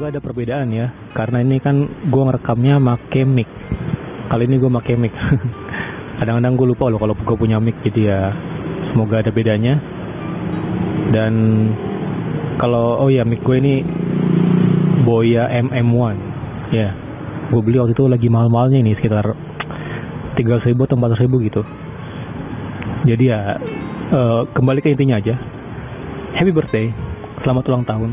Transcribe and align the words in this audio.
Semoga 0.00 0.16
ada 0.16 0.24
perbedaan 0.24 0.72
ya, 0.72 0.96
karena 1.12 1.44
ini 1.44 1.60
kan 1.60 1.84
gue 1.84 2.22
ngerekamnya 2.24 2.80
make 2.80 3.20
mic. 3.20 3.44
Kali 4.32 4.48
ini 4.48 4.56
gue 4.56 4.72
make 4.72 4.96
mic. 4.96 5.12
Kadang-kadang 6.16 6.56
gue 6.56 6.72
lupa 6.72 6.88
loh 6.88 6.96
kalau 6.96 7.12
gue 7.12 7.36
punya 7.36 7.60
mic, 7.60 7.76
jadi 7.84 8.00
ya 8.08 8.20
semoga 8.88 9.20
ada 9.20 9.28
bedanya. 9.28 9.76
Dan 11.12 11.68
kalau 12.56 12.96
oh 12.96 13.12
ya 13.12 13.28
mic 13.28 13.44
gue 13.44 13.60
ini 13.60 13.84
Boya 15.04 15.52
MM1 15.68 16.16
ya 16.72 16.96
gue 17.52 17.60
beli 17.60 17.84
waktu 17.84 17.92
itu 17.92 18.08
lagi 18.08 18.32
mahal-mahalnya 18.32 18.80
ini 18.80 18.96
sekitar 18.96 19.36
300 20.32 20.64
ribu 20.64 20.88
atau 20.88 20.96
400 20.96 21.28
ribu 21.28 21.44
gitu 21.44 21.60
jadi 23.04 23.24
ya 23.36 23.40
eh, 24.16 24.42
kembali 24.48 24.80
ke 24.80 24.96
intinya 24.96 25.20
aja 25.20 25.36
happy 26.32 26.56
birthday 26.56 26.88
selamat 27.44 27.68
ulang 27.68 27.84
tahun 27.84 28.10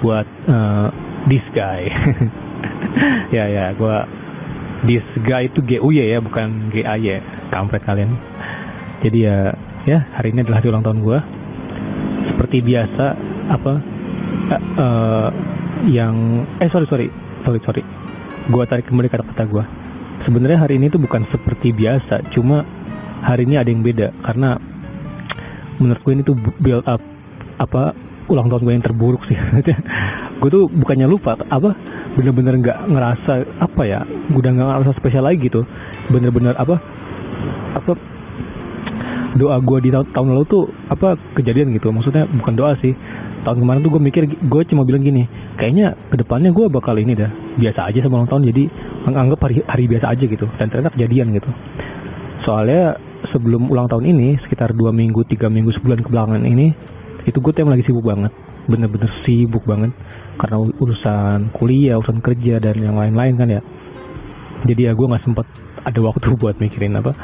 buat 0.00 0.24
eh, 0.48 0.88
this 1.28 1.44
guy. 1.52 1.90
Ya 3.30 3.46
ya 3.46 3.70
gue 3.72 3.96
this 4.84 5.06
guy 5.22 5.46
itu 5.46 5.62
G 5.62 5.78
U 5.78 5.94
ya 5.94 6.18
bukan 6.18 6.68
G 6.74 6.82
A 6.82 6.98
Y. 6.98 7.22
Kampret 7.48 7.86
kalian. 7.86 8.18
Jadi 9.00 9.24
ya 9.24 9.54
ya 9.86 10.04
hari 10.12 10.34
ini 10.34 10.44
adalah 10.44 10.58
hari 10.60 10.68
ulang 10.68 10.84
tahun 10.84 10.98
gue 11.00 11.18
seperti 12.28 12.58
biasa 12.60 13.16
apa 13.48 13.72
eh, 14.50 14.62
eh, 14.76 15.28
yang 15.88 16.44
eh 16.58 16.68
sorry 16.68 16.86
sorry 16.90 17.06
sorry 17.46 17.60
sorry. 17.62 17.82
Gue 18.50 18.66
tarik 18.66 18.90
kembali 18.90 19.08
kata-kata 19.08 19.46
gue 19.46 19.64
sebenarnya 20.26 20.58
hari 20.66 20.76
ini 20.82 20.90
tuh 20.90 21.00
bukan 21.00 21.24
seperti 21.30 21.70
biasa 21.70 22.26
cuma 22.34 22.66
hari 23.22 23.46
ini 23.46 23.56
ada 23.56 23.70
yang 23.70 23.86
beda. 23.86 24.10
Karena 24.26 24.58
menurut 25.80 26.02
gue 26.02 26.12
ini 26.12 26.22
tuh 26.26 26.36
build 26.60 26.84
up 26.84 27.00
apa 27.56 27.94
ulang 28.28 28.46
tahun 28.52 28.62
gue 28.62 28.74
yang 28.74 28.84
terburuk 28.84 29.22
sih 29.26 29.36
gue 30.40 30.48
tuh 30.48 30.64
bukannya 30.72 31.04
lupa 31.04 31.36
apa 31.36 31.76
bener-bener 32.16 32.56
nggak 32.56 32.78
ngerasa 32.88 33.32
apa 33.60 33.82
ya 33.84 34.00
gue 34.08 34.40
udah 34.40 34.52
nggak 34.56 34.66
ngerasa 34.80 34.92
spesial 34.96 35.24
lagi 35.28 35.52
gitu. 35.52 35.68
Bener-bener 36.08 36.56
apa 36.56 36.80
apa 37.76 37.92
doa 39.36 39.62
gue 39.62 39.78
di 39.78 39.90
tahun, 39.94 40.10
tahun 40.10 40.26
lalu 40.34 40.44
tuh 40.48 40.64
apa 40.88 41.14
kejadian 41.36 41.76
gitu. 41.76 41.92
Maksudnya 41.92 42.24
bukan 42.24 42.56
doa 42.56 42.72
sih 42.80 42.96
tahun 43.44 43.60
kemarin 43.60 43.80
tuh 43.84 43.90
gue 43.96 44.02
mikir 44.02 44.22
gue 44.26 44.62
cuma 44.68 44.84
bilang 44.84 45.00
gini 45.00 45.24
kayaknya 45.56 45.96
ke 46.12 46.16
depannya 46.20 46.52
gue 46.52 46.68
bakal 46.68 46.96
ini 47.00 47.16
dah 47.16 47.32
biasa 47.56 47.88
aja 47.88 48.04
sama 48.04 48.20
ulang 48.20 48.28
tahun 48.28 48.42
jadi 48.52 48.64
menganggap 49.08 49.38
hari 49.48 49.54
hari 49.64 49.84
biasa 49.88 50.06
aja 50.12 50.24
gitu 50.28 50.46
dan 50.56 50.66
ternyata 50.72 50.92
kejadian 50.96 51.36
gitu. 51.36 51.50
Soalnya 52.44 52.96
sebelum 53.32 53.68
ulang 53.68 53.88
tahun 53.88 54.08
ini 54.08 54.40
sekitar 54.40 54.72
dua 54.72 54.92
minggu 54.92 55.24
tiga 55.28 55.52
minggu 55.52 55.76
sebulan 55.76 56.00
kebelakangan 56.04 56.44
ini 56.48 56.72
itu 57.28 57.36
gue 57.36 57.52
tuh 57.52 57.60
emang 57.60 57.76
lagi 57.76 57.84
sibuk 57.84 58.08
banget 58.08 58.32
bener-bener 58.66 59.10
sibuk 59.24 59.64
banget. 59.64 59.92
Karena 60.40 60.56
urusan 60.80 61.52
kuliah 61.52 62.00
urusan 62.00 62.20
kerja 62.24 62.60
dan 62.60 62.76
yang 62.80 62.96
lain-lain 62.96 63.34
kan 63.36 63.48
ya. 63.48 63.62
Jadi 64.66 64.88
ya 64.88 64.92
gue 64.92 65.06
nggak 65.06 65.24
sempet 65.24 65.46
ada 65.84 66.00
waktu 66.04 66.34
buat 66.40 66.60
mikirin 66.60 66.98
apa 67.00 67.16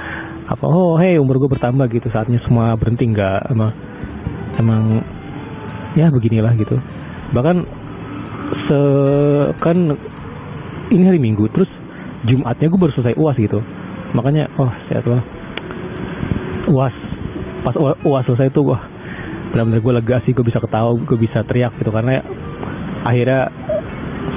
apa 0.46 0.62
oh 0.62 0.94
hey 0.96 1.18
umur 1.18 1.40
gue 1.42 1.50
bertambah 1.50 1.88
gitu. 1.92 2.08
Saatnya 2.12 2.40
semua 2.44 2.76
berhenti 2.76 3.08
nggak 3.10 3.52
emang 3.52 3.72
emang 4.60 5.04
ya 5.98 6.08
beginilah 6.08 6.52
gitu. 6.56 6.80
Bahkan 7.32 7.56
se 8.70 8.78
kan 9.58 9.98
ini 10.92 11.02
hari 11.02 11.18
minggu 11.18 11.50
terus 11.50 11.68
jumatnya 12.24 12.70
gue 12.70 12.80
baru 12.80 12.92
selesai 12.94 13.18
uas 13.18 13.36
gitu. 13.40 13.60
Makanya 14.14 14.46
oh 14.56 14.70
sehat 14.88 15.04
lah 15.08 15.20
uas 16.66 16.94
pas 17.62 17.74
uas 17.78 18.22
selesai 18.26 18.50
tuh 18.50 18.74
wah 18.74 18.82
benar-benar 19.50 19.80
gue 19.80 19.92
lega 20.02 20.16
sih 20.26 20.32
gue 20.34 20.44
bisa 20.44 20.58
ketawa 20.58 20.92
gue 20.96 21.18
bisa 21.18 21.40
teriak 21.46 21.72
gitu 21.78 21.90
karena 21.94 22.20
akhirnya 23.06 23.48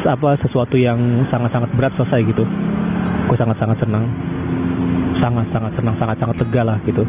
apa 0.06 0.38
sesuatu 0.40 0.80
yang 0.80 1.26
sangat-sangat 1.28 1.70
berat 1.76 1.94
selesai 1.98 2.22
gitu. 2.30 2.44
Gue 3.28 3.38
sangat-sangat 3.38 3.78
senang. 3.84 4.06
Sangat-sangat 5.20 5.72
senang 5.76 5.96
sangat-sangat 6.00 6.36
lega 6.46 6.62
lah 6.64 6.78
gitu. 6.88 7.04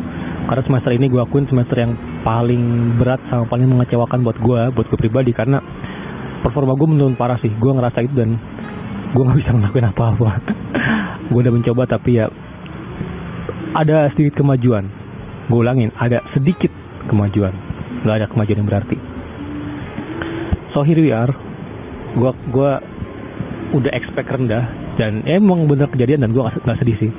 Karena 0.49 0.63
semester 0.67 0.91
ini 0.97 1.07
gue 1.07 1.21
akuin 1.23 1.47
semester 1.47 1.77
yang 1.79 1.93
paling 2.27 2.97
berat 2.99 3.23
sama 3.31 3.47
paling 3.47 3.71
mengecewakan 3.71 4.27
buat 4.27 4.39
gue 4.41 4.61
buat 4.75 4.87
gue 4.91 4.99
pribadi 4.99 5.31
karena 5.31 5.63
performa 6.43 6.75
gue 6.75 6.89
menurun 6.89 7.15
parah 7.15 7.39
sih. 7.39 7.53
Gue 7.55 7.71
ngerasa 7.77 8.03
itu 8.03 8.15
dan 8.19 8.41
gue 9.15 9.23
nggak 9.23 9.39
bisa 9.39 9.51
ngelakuin 9.55 9.87
apa-apa. 9.91 10.33
Gue 11.31 11.47
udah 11.47 11.55
mencoba 11.55 11.87
tapi 11.87 12.19
ya 12.19 12.27
ada 13.79 14.11
sedikit 14.11 14.43
kemajuan. 14.43 14.91
Gue 15.47 15.63
ulangin 15.63 15.95
ada 15.95 16.27
sedikit 16.35 16.75
kemajuan 17.07 17.70
nggak 18.05 18.17
ada 18.23 18.27
kemajuan 18.29 18.59
yang 18.65 18.69
berarti. 18.69 18.97
So 20.73 20.87
here 20.87 21.03
we 21.03 21.11
are. 21.11 21.35
Gue 22.15 22.31
gua 22.55 22.83
udah 23.71 23.91
expect 23.95 24.31
rendah 24.31 24.67
dan 24.99 25.23
emang 25.27 25.71
bener 25.71 25.87
kejadian 25.87 26.27
dan 26.27 26.31
gue 26.35 26.43
nggak 26.43 26.79
sedih 26.83 26.97
sih. 26.99 27.13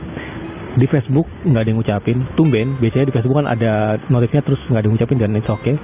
Di 0.80 0.88
Facebook 0.88 1.28
nggak 1.44 1.62
ada 1.64 1.70
yang 1.72 1.80
ngucapin 1.80 2.18
tumben. 2.40 2.80
Biasanya 2.80 3.12
di 3.12 3.14
Facebook 3.16 3.38
kan 3.44 3.48
ada 3.48 4.00
notifnya 4.08 4.42
terus 4.44 4.60
nggak 4.68 4.80
ada 4.80 4.88
yang 4.88 4.96
ngucapin 4.96 5.18
dan 5.20 5.36
it's 5.36 5.52
okay. 5.52 5.76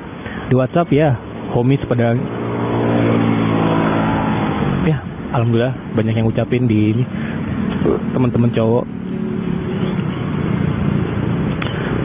Di 0.48 0.54
WhatsApp 0.56 0.92
ya 0.92 1.20
homies 1.52 1.84
pada 1.88 2.16
ya 4.88 4.98
alhamdulillah 5.36 5.76
banyak 5.96 6.14
yang 6.16 6.26
ngucapin 6.28 6.68
di 6.68 6.80
ini 6.96 7.04
teman-teman 8.16 8.52
cowok. 8.52 8.86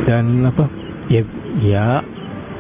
Dan 0.02 0.42
apa? 0.42 0.66
Ya 1.06 1.22
ya 1.62 2.02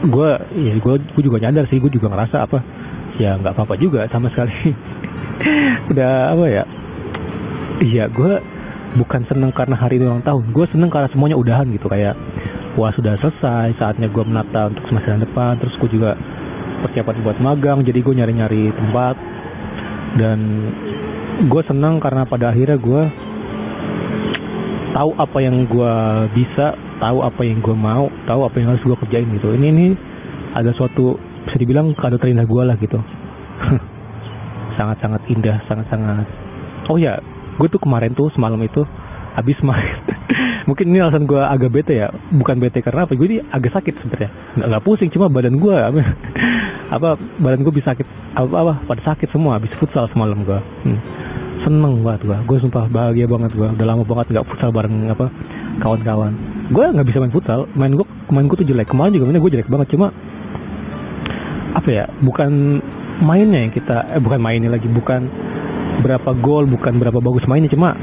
gue 0.02 0.30
ya 0.58 0.74
gue 0.78 0.94
gue 0.98 1.22
juga 1.22 1.38
nyadar 1.38 1.64
sih 1.70 1.78
gue 1.78 1.92
juga 1.92 2.10
ngerasa 2.10 2.46
apa 2.46 2.58
ya 3.20 3.38
nggak 3.38 3.54
apa-apa 3.54 3.74
juga 3.78 4.08
sama 4.10 4.32
sekali. 4.32 4.74
Udah 5.90 6.34
apa 6.34 6.44
ya 6.50 6.64
iya 7.82 8.06
gue 8.10 8.42
bukan 8.98 9.24
seneng 9.26 9.50
karena 9.54 9.74
hari 9.74 9.96
ini 9.96 10.06
ulang 10.10 10.26
tahun 10.26 10.52
gue 10.52 10.66
seneng 10.70 10.90
karena 10.92 11.08
semuanya 11.10 11.36
udahan 11.38 11.66
gitu 11.72 11.88
kayak 11.88 12.14
wah 12.76 12.92
sudah 12.92 13.16
selesai 13.20 13.76
saatnya 13.76 14.08
gue 14.08 14.24
menata 14.24 14.68
untuk 14.68 14.84
semester 14.88 15.16
depan 15.18 15.56
terus 15.60 15.74
gue 15.80 15.90
juga 15.96 16.16
persiapan 16.82 17.16
buat 17.22 17.38
magang 17.38 17.78
jadi 17.86 18.02
gue 18.02 18.14
nyari-nyari 18.18 18.74
tempat. 18.74 19.16
Dan 20.18 20.68
gue 21.48 21.62
senang 21.64 22.02
karena 22.02 22.28
pada 22.28 22.52
akhirnya 22.52 22.76
gue 22.76 23.02
tahu 24.92 25.10
apa 25.16 25.38
yang 25.40 25.64
gue 25.64 25.94
bisa 26.36 26.76
tahu 27.02 27.18
apa 27.26 27.42
yang 27.42 27.58
gue 27.58 27.74
mau 27.74 28.06
tahu 28.30 28.46
apa 28.46 28.56
yang 28.62 28.70
harus 28.70 28.82
gue 28.86 28.94
kerjain 28.94 29.26
gitu. 29.34 29.50
Ini 29.58 29.66
ini 29.74 29.86
ada 30.54 30.70
suatu 30.70 31.18
bisa 31.42 31.58
dibilang 31.58 31.90
kado 31.98 32.14
terindah 32.22 32.46
gue 32.46 32.62
lah 32.62 32.78
gitu. 32.78 33.02
Sangat-sangat 34.78 35.26
indah 35.26 35.58
sangat-sangat. 35.66 36.24
Oh 36.86 36.96
ya 36.96 37.18
gue 37.58 37.66
tuh 37.66 37.82
kemarin 37.82 38.14
tuh 38.14 38.30
semalam 38.30 38.62
itu 38.62 38.86
habis 39.32 39.56
main 39.64 39.96
mungkin 40.68 40.92
ini 40.92 41.00
alasan 41.02 41.26
gue 41.26 41.42
agak 41.42 41.74
bete 41.74 42.06
ya. 42.06 42.08
Bukan 42.30 42.62
bete 42.62 42.78
karena 42.78 43.02
apa 43.02 43.18
gue 43.18 43.26
ini 43.26 43.38
agak 43.50 43.74
sakit 43.74 43.98
sebenarnya. 43.98 44.30
Nggak, 44.54 44.66
nggak 44.70 44.82
pusing 44.86 45.10
cuma 45.10 45.26
badan 45.26 45.58
gue 45.58 45.76
apa, 46.94 47.18
badan 47.42 47.60
gue 47.66 47.74
bisa 47.74 47.92
sakit 47.92 48.06
apa 48.32 48.56
apa 48.56 48.72
pada 48.88 49.02
sakit 49.12 49.28
semua 49.28 49.60
habis 49.60 49.72
futsal 49.76 50.08
semalam 50.08 50.40
gue 50.44 50.60
hmm. 50.88 51.00
seneng 51.64 52.00
banget 52.00 52.24
gue 52.24 52.38
gue 52.48 52.58
sumpah 52.64 52.88
bahagia 52.88 53.28
banget 53.28 53.52
gue 53.52 53.68
udah 53.68 53.86
lama 53.86 54.04
banget 54.08 54.26
nggak 54.32 54.46
futsal 54.48 54.72
bareng 54.72 55.12
apa 55.12 55.28
kawan-kawan. 55.80 56.34
Gue 56.72 56.84
nggak 56.88 57.06
bisa 57.08 57.18
main 57.22 57.32
futsal 57.32 57.68
main 57.78 57.92
gue 57.94 58.06
main 58.28 58.44
gue 58.50 58.56
tuh 58.60 58.68
jelek. 58.68 58.92
Kemarin 58.92 59.12
juga 59.16 59.24
mainnya 59.28 59.42
gue 59.42 59.52
jelek 59.56 59.68
banget 59.70 59.88
cuma 59.96 60.12
apa 61.72 61.88
ya 61.88 62.04
bukan 62.20 62.82
mainnya 63.24 63.64
yang 63.64 63.72
kita 63.72 64.04
eh 64.12 64.20
bukan 64.20 64.40
mainnya 64.40 64.68
lagi 64.68 64.90
bukan 64.92 65.24
berapa 66.04 66.36
gol 66.36 66.68
bukan 66.68 67.00
berapa 67.00 67.16
bagus 67.16 67.48
mainnya 67.48 67.72
cuma 67.72 67.96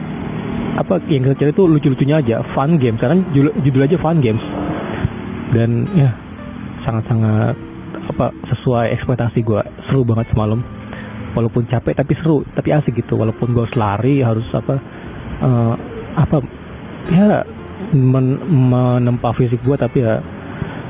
apa 0.80 1.02
yang 1.12 1.28
kita 1.28 1.36
cari 1.44 1.52
itu 1.52 1.64
lucu-lucunya 1.68 2.16
aja 2.24 2.36
fun 2.56 2.80
game. 2.80 2.96
Sekarang 2.96 3.28
judul, 3.36 3.52
judul 3.66 3.82
aja 3.84 3.98
fun 4.00 4.24
games. 4.24 4.44
Dan 5.52 5.90
ya 5.98 6.14
sangat-sangat 6.88 7.58
apa 8.10 8.32
sesuai 8.48 8.96
ekspektasi 8.96 9.44
gue 9.44 9.62
seru 9.90 10.08
banget 10.08 10.32
semalam. 10.32 10.64
Walaupun 11.36 11.68
capek 11.68 12.00
tapi 12.00 12.16
seru 12.16 12.48
tapi 12.56 12.72
asik 12.72 12.96
gitu. 12.96 13.20
Walaupun 13.20 13.52
gue 13.52 13.64
harus 13.68 13.76
lari 13.76 14.24
harus 14.24 14.48
apa 14.56 14.80
eh, 15.44 15.74
apa 16.16 16.38
ya 17.12 17.44
men, 17.96 18.40
menempa 18.48 19.34
fisik 19.36 19.62
gue 19.64 19.76
tapi 19.80 20.04
ya 20.04 20.22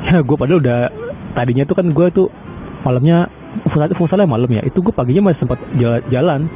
ya 0.10 0.24
gue 0.24 0.36
padahal 0.36 0.60
udah 0.64 0.82
tadinya 1.36 1.64
tuh 1.68 1.76
kan 1.78 1.88
gue 1.92 2.08
tuh 2.12 2.28
malamnya 2.84 3.28
futsal 3.70 3.92
futsalnya 3.98 4.28
malam 4.30 4.50
ya 4.50 4.62
itu 4.64 4.80
gue 4.80 4.94
paginya 4.94 5.30
masih 5.30 5.46
sempat 5.46 5.60
jalan, 6.14 6.48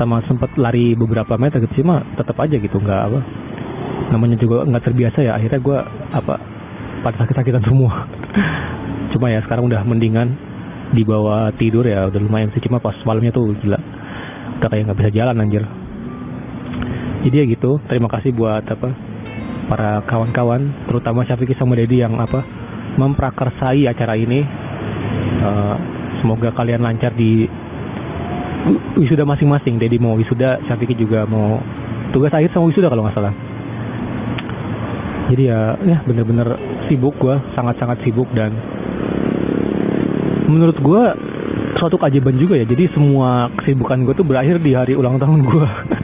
sama 0.00 0.24
sempat 0.26 0.50
lari 0.56 0.96
beberapa 0.96 1.36
meter 1.36 1.62
gitu 1.64 1.84
cuma 1.84 2.02
tetap 2.16 2.36
aja 2.40 2.56
gitu 2.56 2.76
nggak 2.80 3.00
apa. 3.12 3.20
Namanya 4.12 4.36
juga 4.40 4.64
nggak 4.66 4.84
terbiasa 4.90 5.18
ya 5.24 5.36
akhirnya 5.36 5.60
gue 5.60 5.78
apa 6.12 6.34
pada 7.04 7.16
sakit-sakitan 7.24 7.62
semua. 7.68 8.08
Cuma 9.12 9.30
ya 9.30 9.40
sekarang 9.44 9.70
udah 9.70 9.84
mendingan 9.86 10.34
di 10.90 11.02
bawah 11.02 11.50
tidur 11.54 11.86
ya 11.86 12.06
udah 12.08 12.20
lumayan 12.20 12.52
sih 12.54 12.62
cuma 12.62 12.78
pas 12.78 12.94
malamnya 13.02 13.34
tuh 13.34 13.56
gila 13.58 13.80
udah 14.60 14.68
kayak 14.70 14.90
nggak 14.90 14.98
bisa 15.04 15.10
jalan 15.12 15.42
anjir. 15.44 15.64
Jadi 17.24 17.36
ya 17.40 17.44
gitu 17.48 17.80
terima 17.88 18.08
kasih 18.08 18.36
buat 18.36 18.64
apa 18.68 18.92
para 19.66 20.04
kawan-kawan 20.04 20.72
terutama 20.86 21.24
Syafiqi 21.24 21.56
sama 21.56 21.76
Dedi 21.76 22.04
yang 22.04 22.16
apa 22.20 22.44
memprakarsai 23.00 23.88
acara 23.88 24.14
ini. 24.14 24.44
Eh, 25.44 25.76
semoga 26.22 26.54
kalian 26.54 26.84
lancar 26.84 27.12
di 27.12 27.48
wisuda 28.96 29.28
masing-masing. 29.28 29.76
Dedi 29.76 30.00
mau 30.00 30.16
wisuda 30.16 30.60
Syafiqi 30.64 30.96
juga 30.96 31.28
mau 31.28 31.60
tugas 32.12 32.32
akhir 32.32 32.54
sama 32.54 32.70
wisuda 32.70 32.88
kalau 32.88 33.04
nggak 33.04 33.16
salah. 33.16 33.34
Jadi 35.32 35.48
ya 35.48 35.74
ya 35.88 35.98
bener-bener 36.04 36.60
sibuk 36.84 37.16
gue 37.16 37.36
sangat-sangat 37.56 37.96
sibuk 38.04 38.28
dan 38.36 38.52
menurut 40.44 40.76
gue 40.76 41.02
suatu 41.80 41.96
keajaiban 41.96 42.36
juga 42.36 42.60
ya. 42.60 42.66
Jadi 42.68 42.92
semua 42.92 43.48
kesibukan 43.56 44.04
gue 44.04 44.14
tuh 44.16 44.26
berakhir 44.26 44.60
di 44.60 44.76
hari 44.76 44.94
ulang 44.94 45.16
tahun 45.16 45.44
gue 45.48 45.68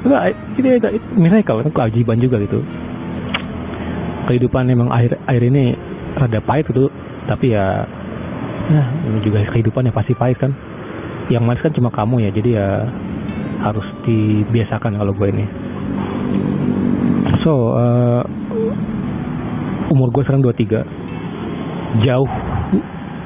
Enggak, 0.00 0.32
ini 0.56 0.68
miracle 1.12 1.60
itu 1.60 1.70
keajaiban 1.70 2.18
juga 2.20 2.36
gitu. 2.40 2.64
Kehidupan 4.28 4.64
memang 4.70 4.88
akhir 4.88 5.20
akhir 5.28 5.42
ini 5.44 5.76
rada 6.16 6.40
pahit 6.40 6.68
gitu 6.72 6.88
tapi 7.28 7.52
ya 7.54 7.84
ya 8.70 8.82
ini 9.06 9.18
juga 9.22 9.44
kehidupan 9.50 9.88
ya 9.88 9.92
pasti 9.92 10.16
pahit 10.16 10.40
kan. 10.40 10.56
Yang 11.28 11.42
manis 11.46 11.62
kan 11.62 11.72
cuma 11.76 11.90
kamu 11.92 12.26
ya 12.26 12.30
jadi 12.32 12.50
ya 12.56 12.68
harus 13.60 13.84
dibiasakan 14.08 14.96
kalau 14.96 15.12
gue 15.12 15.28
ini. 15.28 15.44
So 17.44 17.76
uh, 17.76 18.24
umur 19.92 20.08
gue 20.14 20.22
sekarang 20.24 20.44
23 20.46 21.00
jauh 22.06 22.30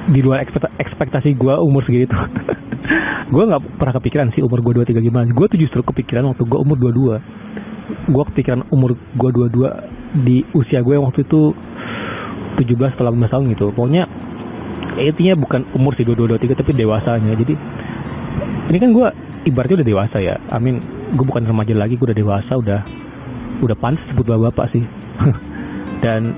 di 0.09 0.21
luar 0.21 0.44
ekspektasi 0.81 1.37
gue 1.37 1.55
umur 1.61 1.85
segitu 1.85 2.17
gue 3.25 3.43
nggak 3.44 3.81
pernah 3.81 3.94
kepikiran 3.97 4.26
sih 4.37 4.44
umur 4.44 4.61
gue 4.61 4.85
23 4.85 5.00
gimana. 5.00 5.26
Gue 5.32 5.47
tuh 5.49 5.56
justru 5.61 5.81
kepikiran 5.81 6.29
waktu 6.32 6.44
gue 6.44 6.59
umur 6.61 6.76
22 6.76 7.21
gue 7.85 8.25
kepikiran 8.32 8.65
umur 8.73 8.97
gue 8.97 9.31
22 9.53 10.25
di 10.25 10.44
usia 10.56 10.81
gue 10.81 10.97
waktu 10.97 11.25
itu 11.25 11.53
17 12.61 12.97
atau 12.97 13.05
18 13.09 13.32
tahun 13.32 13.44
gitu. 13.56 13.65
Pokoknya 13.73 14.05
intinya 15.00 15.35
bukan 15.41 15.65
umur 15.73 15.97
sih 15.97 16.05
22 16.05 16.37
23 16.37 16.61
tapi 16.61 16.73
dewasanya. 16.76 17.32
Jadi 17.32 17.55
ini 18.73 18.79
kan 18.81 18.91
gue 18.93 19.06
ibaratnya 19.49 19.81
udah 19.81 19.88
dewasa 19.88 20.17
ya. 20.21 20.37
Amin 20.53 20.81
gue 21.15 21.25
bukan 21.25 21.49
remaja 21.49 21.73
lagi 21.73 21.97
gue 21.97 22.06
udah 22.12 22.19
dewasa 22.19 22.53
udah 22.61 22.81
udah 23.65 23.76
pantas 23.79 24.05
sebut 24.12 24.29
bapak 24.29 24.69
sih. 24.76 24.85
Dan 26.05 26.37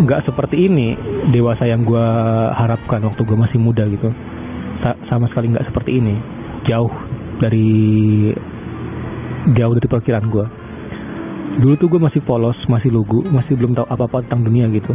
nggak 0.00 0.24
seperti 0.24 0.72
ini 0.72 0.96
dewasa 1.28 1.68
yang 1.68 1.84
gue 1.84 2.06
harapkan 2.56 3.04
waktu 3.04 3.20
gue 3.20 3.36
masih 3.36 3.60
muda 3.60 3.84
gitu 3.84 4.08
sama 5.10 5.26
sekali 5.26 5.52
nggak 5.52 5.66
seperti 5.66 5.98
ini. 5.98 6.16
Jauh 6.64 6.92
dari 7.42 8.30
jauh 9.56 9.72
dari 9.72 9.88
perkiraan 9.88 10.28
gue 10.28 10.46
dulu 11.58 11.74
tuh 11.74 11.88
gue 11.90 12.00
masih 12.00 12.22
polos 12.22 12.54
masih 12.70 12.94
lugu 12.94 13.26
masih 13.26 13.58
belum 13.58 13.74
tahu 13.74 13.86
apa 13.90 14.04
apa 14.06 14.16
tentang 14.22 14.46
dunia 14.46 14.70
gitu. 14.70 14.94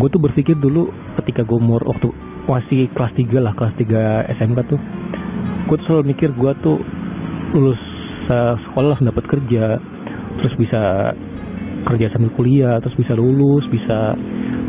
Gue 0.00 0.08
tuh 0.08 0.18
berpikir 0.22 0.56
dulu 0.56 0.88
ketika 1.20 1.44
gue 1.44 1.60
umur 1.60 1.84
waktu 1.84 2.08
masih 2.48 2.88
kelas 2.96 3.12
3 3.12 3.44
lah 3.44 3.52
kelas 3.52 3.74
3 3.76 4.32
SMK 4.40 4.58
tuh 4.68 4.80
gue 5.68 5.76
tuh 5.76 5.86
selalu 5.86 6.16
mikir 6.16 6.32
gue 6.32 6.52
tuh 6.64 6.80
lulus 7.52 7.80
uh, 8.32 8.56
sekolah 8.56 8.96
langsung 8.96 9.08
dapat 9.12 9.24
kerja. 9.28 9.78
Terus 10.40 10.54
bisa 10.58 11.12
kerja 11.84 12.08
sambil 12.10 12.32
kuliah 12.32 12.80
terus 12.80 12.96
bisa 12.96 13.12
lulus 13.12 13.68
bisa 13.68 14.16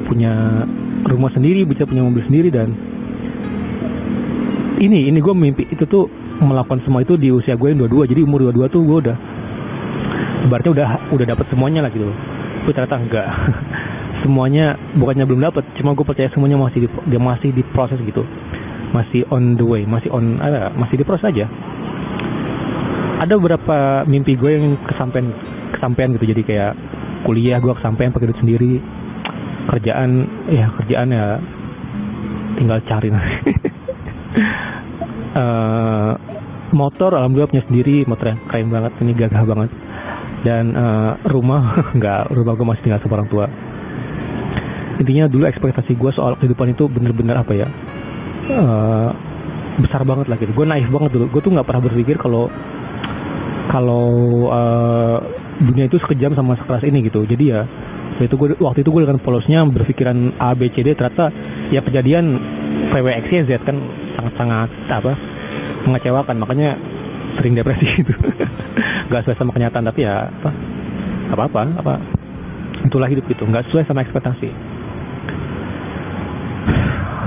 punya 0.04 0.68
rumah 1.07 1.31
sendiri 1.31 1.63
bisa 1.63 1.88
punya 1.88 2.04
mobil 2.04 2.22
sendiri 2.27 2.51
dan 2.51 2.75
ini 4.80 5.07
ini 5.07 5.19
gue 5.24 5.31
mimpi 5.31 5.63
itu 5.72 5.88
tuh 5.88 6.12
melakukan 6.44 6.83
semua 6.83 7.00
itu 7.04 7.16
di 7.16 7.31
usia 7.31 7.56
gue 7.56 7.72
yang 7.72 7.88
22 7.88 8.12
jadi 8.12 8.22
umur 8.27 8.51
22 8.51 8.74
tuh 8.75 8.81
gue 8.83 8.98
udah 9.07 9.18
berarti 10.45 10.68
udah 10.72 10.88
udah 11.10 11.25
dapat 11.25 11.45
semuanya 11.50 11.86
lah 11.86 11.92
gitu. 11.92 12.10
Tapi 12.66 12.72
ternyata 12.74 12.98
enggak. 12.98 13.27
Semuanya 14.25 14.74
bukannya 14.98 15.25
belum 15.30 15.42
dapat 15.45 15.63
cuma 15.77 15.94
gue 15.94 16.01
percaya 16.01 16.33
semuanya 16.33 16.57
masih 16.57 16.86
di, 16.86 16.89
dia 17.06 17.22
masih 17.22 17.54
di 17.54 17.62
proses 17.62 18.01
gitu. 18.01 18.25
Masih 18.89 19.22
on 19.30 19.54
the 19.54 19.66
way 19.66 19.86
masih 19.86 20.10
on 20.10 20.42
ada 20.42 20.74
masih 20.74 20.98
di 21.01 21.06
proses 21.06 21.30
aja. 21.30 21.45
Ada 23.22 23.38
beberapa 23.38 24.01
mimpi 24.10 24.33
gue 24.33 24.50
yang 24.50 24.66
kesampaian 24.89 25.30
kesampaian 25.77 26.10
gitu. 26.18 26.25
Jadi 26.25 26.42
kayak 26.42 26.74
kuliah 27.22 27.62
gue 27.62 27.74
kesampaian 27.77 28.10
pakai 28.10 28.33
duit 28.33 28.39
sendiri. 28.42 28.74
Kerjaan 29.69 30.30
ya 30.50 30.74
kerjaan 30.74 31.10
ya 31.13 31.38
tinggal 32.57 32.80
cari 32.86 33.10
uh, 35.35 36.13
motor 36.75 37.15
alhamdulillah 37.15 37.51
punya 37.51 37.63
sendiri 37.67 38.03
motor 38.07 38.35
yang 38.35 38.39
keren 38.47 38.67
banget 38.71 38.91
ini 38.99 39.11
gagah 39.15 39.43
banget. 39.47 39.71
Dan 40.45 40.77
uh, 40.77 41.17
rumah 41.25 41.79
nggak 41.97 42.31
rumah 42.35 42.53
gue 42.53 42.65
masih 42.67 42.83
tinggal 42.85 43.01
sama 43.01 43.23
orang 43.23 43.29
tua. 43.31 43.45
Intinya 44.95 45.25
dulu 45.27 45.43
ekspektasi 45.49 45.97
gue 45.97 46.11
soal 46.15 46.39
kehidupan 46.39 46.71
itu 46.71 46.87
bener-bener 46.87 47.35
apa 47.35 47.51
ya 47.51 47.67
uh, 48.47 49.11
besar 49.81 50.07
banget 50.07 50.31
lah 50.31 50.38
gitu. 50.39 50.55
Gue 50.55 50.63
naif 50.63 50.88
banget 50.88 51.19
dulu. 51.19 51.25
Gue 51.33 51.41
tuh 51.43 51.51
nggak 51.51 51.67
pernah 51.67 51.83
berpikir 51.83 52.15
kalau 52.15 52.47
kalau 53.67 54.07
uh, 54.53 55.19
dunia 55.59 55.89
itu 55.89 55.99
sekejam 55.99 56.38
sama 56.38 56.55
sekeras 56.55 56.85
ini 56.88 57.03
gitu. 57.03 57.27
Jadi 57.27 57.43
ya 57.51 57.67
itu 58.15 58.31
gue 58.39 58.55
waktu 58.63 58.88
itu 58.88 58.89
gue 58.95 59.01
dengan 59.03 59.19
polosnya 59.19 59.67
berpikiran 59.67 60.39
A 60.39 60.55
B 60.55 60.71
C 60.71 60.79
D 60.88 60.95
ternyata 60.95 61.35
ya 61.67 61.83
kejadian 61.83 62.39
PWX 62.91 63.25
Z 63.49 63.51
kan 63.65 63.77
sangat-sangat 64.19 64.69
apa 64.89 65.13
mengecewakan. 65.85 66.35
Makanya 66.41 66.69
sering 67.35 67.57
depresi 67.57 67.99
gitu 67.99 68.15
nggak 69.11 69.21
sesuai 69.27 69.37
sama 69.37 69.51
kenyataan 69.51 69.85
tapi 69.91 70.07
ya 70.07 70.29
apa 70.29 70.49
apa 71.33 71.43
apa 71.49 71.61
apa. 71.81 71.93
Itulah 72.85 73.09
hidup 73.09 73.25
gitu. 73.29 73.45
Nggak 73.49 73.69
sesuai 73.69 73.83
sama 73.89 74.05
ekspektasi. 74.05 74.49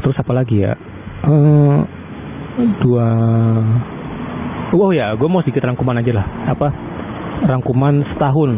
Terus 0.03 0.17
apa 0.17 0.33
lagi 0.33 0.65
ya? 0.65 0.73
Uh, 1.27 1.83
dua 2.79 3.07
oh 4.73 4.91
ya 4.95 5.13
gue 5.19 5.29
mau 5.29 5.43
sedikit 5.43 5.67
rangkuman 5.67 5.99
aja 5.99 6.23
lah. 6.23 6.27
Apa 6.47 6.71
rangkuman 7.45 8.07
setahun. 8.15 8.55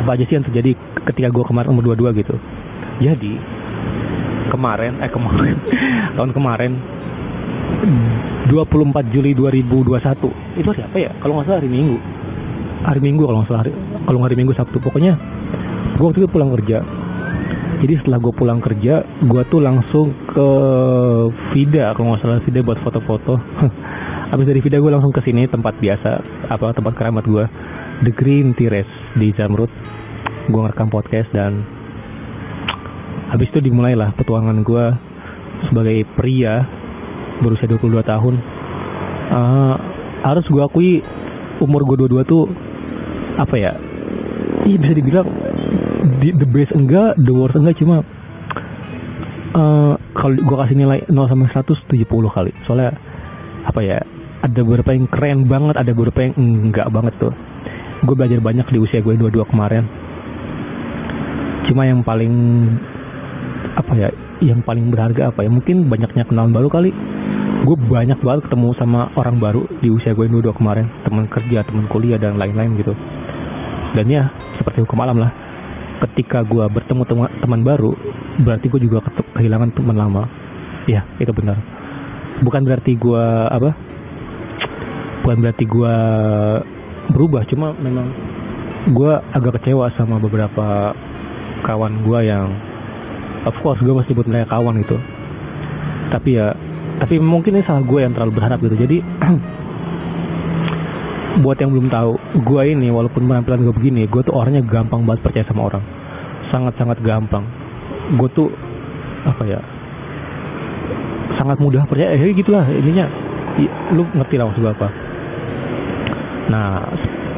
Apa 0.00 0.16
aja 0.16 0.24
sih 0.24 0.34
yang 0.40 0.46
terjadi 0.46 0.72
ketika 1.04 1.28
gue 1.28 1.44
kemarin 1.44 1.68
umur 1.70 1.94
22 1.94 2.20
gitu? 2.24 2.34
Jadi 2.98 3.36
kemarin 4.50 4.92
eh 5.02 5.10
kemarin. 5.10 5.56
Tahun 6.16 6.30
kemarin. 6.32 6.72
24 8.46 9.14
Juli 9.14 9.32
2021 9.34 10.60
itu 10.60 10.68
hari 10.70 10.82
apa 10.84 10.98
ya? 10.98 11.10
Kalau 11.18 11.32
nggak 11.38 11.46
salah 11.50 11.58
hari 11.62 11.70
Minggu. 11.70 11.96
Hari 12.82 13.00
Minggu 13.00 13.22
kalau 13.26 13.38
nggak 13.42 13.48
salah. 13.48 13.62
Hari, 13.66 13.72
kalau 14.06 14.18
hari 14.22 14.34
Minggu 14.38 14.52
Sabtu. 14.54 14.76
Pokoknya 14.82 15.14
gue 15.98 16.04
waktu 16.04 16.26
itu 16.26 16.30
pulang 16.30 16.50
kerja. 16.60 16.82
Jadi 17.82 17.98
setelah 17.98 18.18
gue 18.22 18.30
pulang 18.30 18.62
kerja 18.62 19.02
gue 19.02 19.42
tuh 19.50 19.58
langsung 19.58 20.14
ke 20.30 20.48
Vida 21.50 21.90
kalau 21.94 22.14
nggak 22.14 22.22
salah. 22.22 22.42
Vida 22.42 22.60
buat 22.62 22.78
foto-foto. 22.82 23.38
Habis 24.30 24.46
dari 24.46 24.60
Vida 24.62 24.78
gue 24.78 24.92
langsung 24.92 25.12
ke 25.12 25.20
sini 25.24 25.50
tempat 25.50 25.76
biasa 25.82 26.22
apa 26.48 26.72
tempat 26.72 26.94
keramat 26.94 27.24
gue 27.26 27.44
The 28.06 28.12
Green 28.14 28.54
Tea 28.54 28.86
di 29.18 29.28
Zamrud. 29.34 29.70
Gue 30.50 30.60
ngerekam 30.62 30.90
podcast 30.90 31.30
dan 31.30 31.62
habis 33.32 33.48
itu 33.48 33.64
dimulailah 33.64 34.12
petualangan 34.12 34.60
gue 34.60 34.84
sebagai 35.72 36.04
pria 36.20 36.68
berusia 37.40 37.64
22 37.64 38.04
tahun. 38.04 38.34
Uh, 39.32 39.74
harus 40.20 40.44
gue 40.44 40.60
akui 40.60 41.00
umur 41.64 41.88
gue 41.88 42.04
22 42.04 42.28
tuh 42.28 42.44
apa 43.40 43.56
ya 43.56 43.72
iya 44.68 44.76
bisa 44.76 44.92
dibilang 44.92 45.24
di, 46.20 46.36
the 46.36 46.44
best 46.44 46.76
enggak 46.76 47.16
the 47.16 47.32
worst 47.32 47.56
enggak 47.56 47.80
cuma 47.80 48.04
uh, 49.56 49.96
kalau 50.12 50.36
gue 50.36 50.56
kasih 50.60 50.76
nilai 50.76 51.00
0 51.08 51.30
sampai 51.32 51.48
170 51.48 52.04
kali. 52.28 52.52
Soalnya 52.68 52.92
apa 53.64 53.80
ya 53.80 53.98
ada 54.42 54.60
beberapa 54.66 54.90
yang 54.92 55.06
keren 55.06 55.46
banget 55.46 55.78
ada 55.78 55.90
beberapa 55.94 56.28
yang 56.28 56.34
enggak 56.36 56.92
banget 56.92 57.14
tuh. 57.18 57.34
Gue 58.02 58.14
belajar 58.18 58.42
banyak 58.42 58.66
di 58.68 58.78
usia 58.82 59.00
gue 59.00 59.14
22 59.14 59.46
kemarin. 59.48 59.86
Cuma 61.70 61.86
yang 61.86 62.02
paling 62.02 62.34
apa 63.78 63.92
ya 63.96 64.08
yang 64.42 64.60
paling 64.60 64.90
berharga 64.90 65.30
apa 65.30 65.46
ya? 65.46 65.50
Mungkin 65.50 65.86
banyaknya 65.86 66.26
kenalan 66.26 66.52
baru 66.52 66.68
kali. 66.68 66.90
Gue 67.62 67.78
banyak 67.78 68.18
banget 68.18 68.50
ketemu 68.50 68.74
sama 68.74 69.06
orang 69.14 69.38
baru 69.38 69.62
di 69.78 69.88
usia 69.88 70.12
gue 70.12 70.26
22 70.26 70.58
kemarin. 70.58 70.90
Teman 71.06 71.30
kerja 71.30 71.62
teman 71.62 71.86
kuliah 71.86 72.18
dan 72.18 72.36
lain-lain 72.36 72.74
gitu. 72.78 72.92
Dan 73.94 74.10
ya 74.10 74.32
seperti 74.58 74.82
hukum 74.82 74.98
alam 74.98 75.22
lah. 75.22 75.30
Ketika 76.02 76.42
gue 76.42 76.66
bertemu 76.66 77.02
teman 77.06 77.30
teman 77.38 77.60
baru 77.62 77.94
berarti 78.42 78.66
gue 78.66 78.80
juga 78.82 79.06
kehilangan 79.38 79.70
teman 79.74 79.96
lama. 79.96 80.22
Ya 80.90 81.06
itu 81.22 81.30
benar. 81.30 81.60
Bukan 82.42 82.66
berarti 82.66 82.98
gue 82.98 83.24
apa 83.46 83.70
bukan 85.22 85.38
berarti 85.38 85.64
gue 85.70 85.96
berubah 87.14 87.46
cuma 87.46 87.70
memang 87.78 88.10
gue 88.90 89.12
agak 89.30 89.62
kecewa 89.62 89.94
sama 89.94 90.18
beberapa 90.18 90.90
kawan 91.62 92.02
gue 92.02 92.20
yang 92.26 92.50
of 93.46 93.54
course 93.60 93.80
gue 93.82 93.92
masih 93.92 94.14
sebut 94.14 94.26
mereka 94.28 94.58
kawan 94.58 94.82
gitu. 94.82 94.98
Tapi 96.12 96.38
ya 96.38 96.54
tapi 97.00 97.18
mungkin 97.18 97.58
ini 97.58 97.64
salah 97.66 97.82
gue 97.82 98.00
yang 98.02 98.12
terlalu 98.14 98.32
berharap 98.38 98.58
gitu. 98.62 98.76
Jadi 98.78 98.96
buat 101.42 101.56
yang 101.58 101.72
belum 101.72 101.88
tahu 101.88 102.12
gue 102.44 102.62
ini 102.68 102.92
walaupun 102.92 103.26
penampilan 103.26 103.64
gue 103.64 103.74
begini 103.74 104.02
gue 104.06 104.22
tuh 104.22 104.36
orangnya 104.36 104.62
gampang 104.62 105.02
banget 105.02 105.20
percaya 105.26 105.44
sama 105.48 105.62
orang. 105.72 105.84
Sangat-sangat 106.52 106.98
gampang. 107.02 107.44
Gue 108.14 108.28
tuh 108.30 108.48
apa 109.22 109.42
ya 109.46 109.60
sangat 111.38 111.58
mudah 111.58 111.82
percaya. 111.88 112.14
Eh 112.14 112.30
gitulah 112.36 112.66
ininya 112.70 113.08
lu 113.92 114.06
ngerti 114.14 114.34
lah 114.38 114.46
maksud 114.48 114.62
gue 114.62 114.72
apa. 114.72 114.88
Nah 116.52 116.86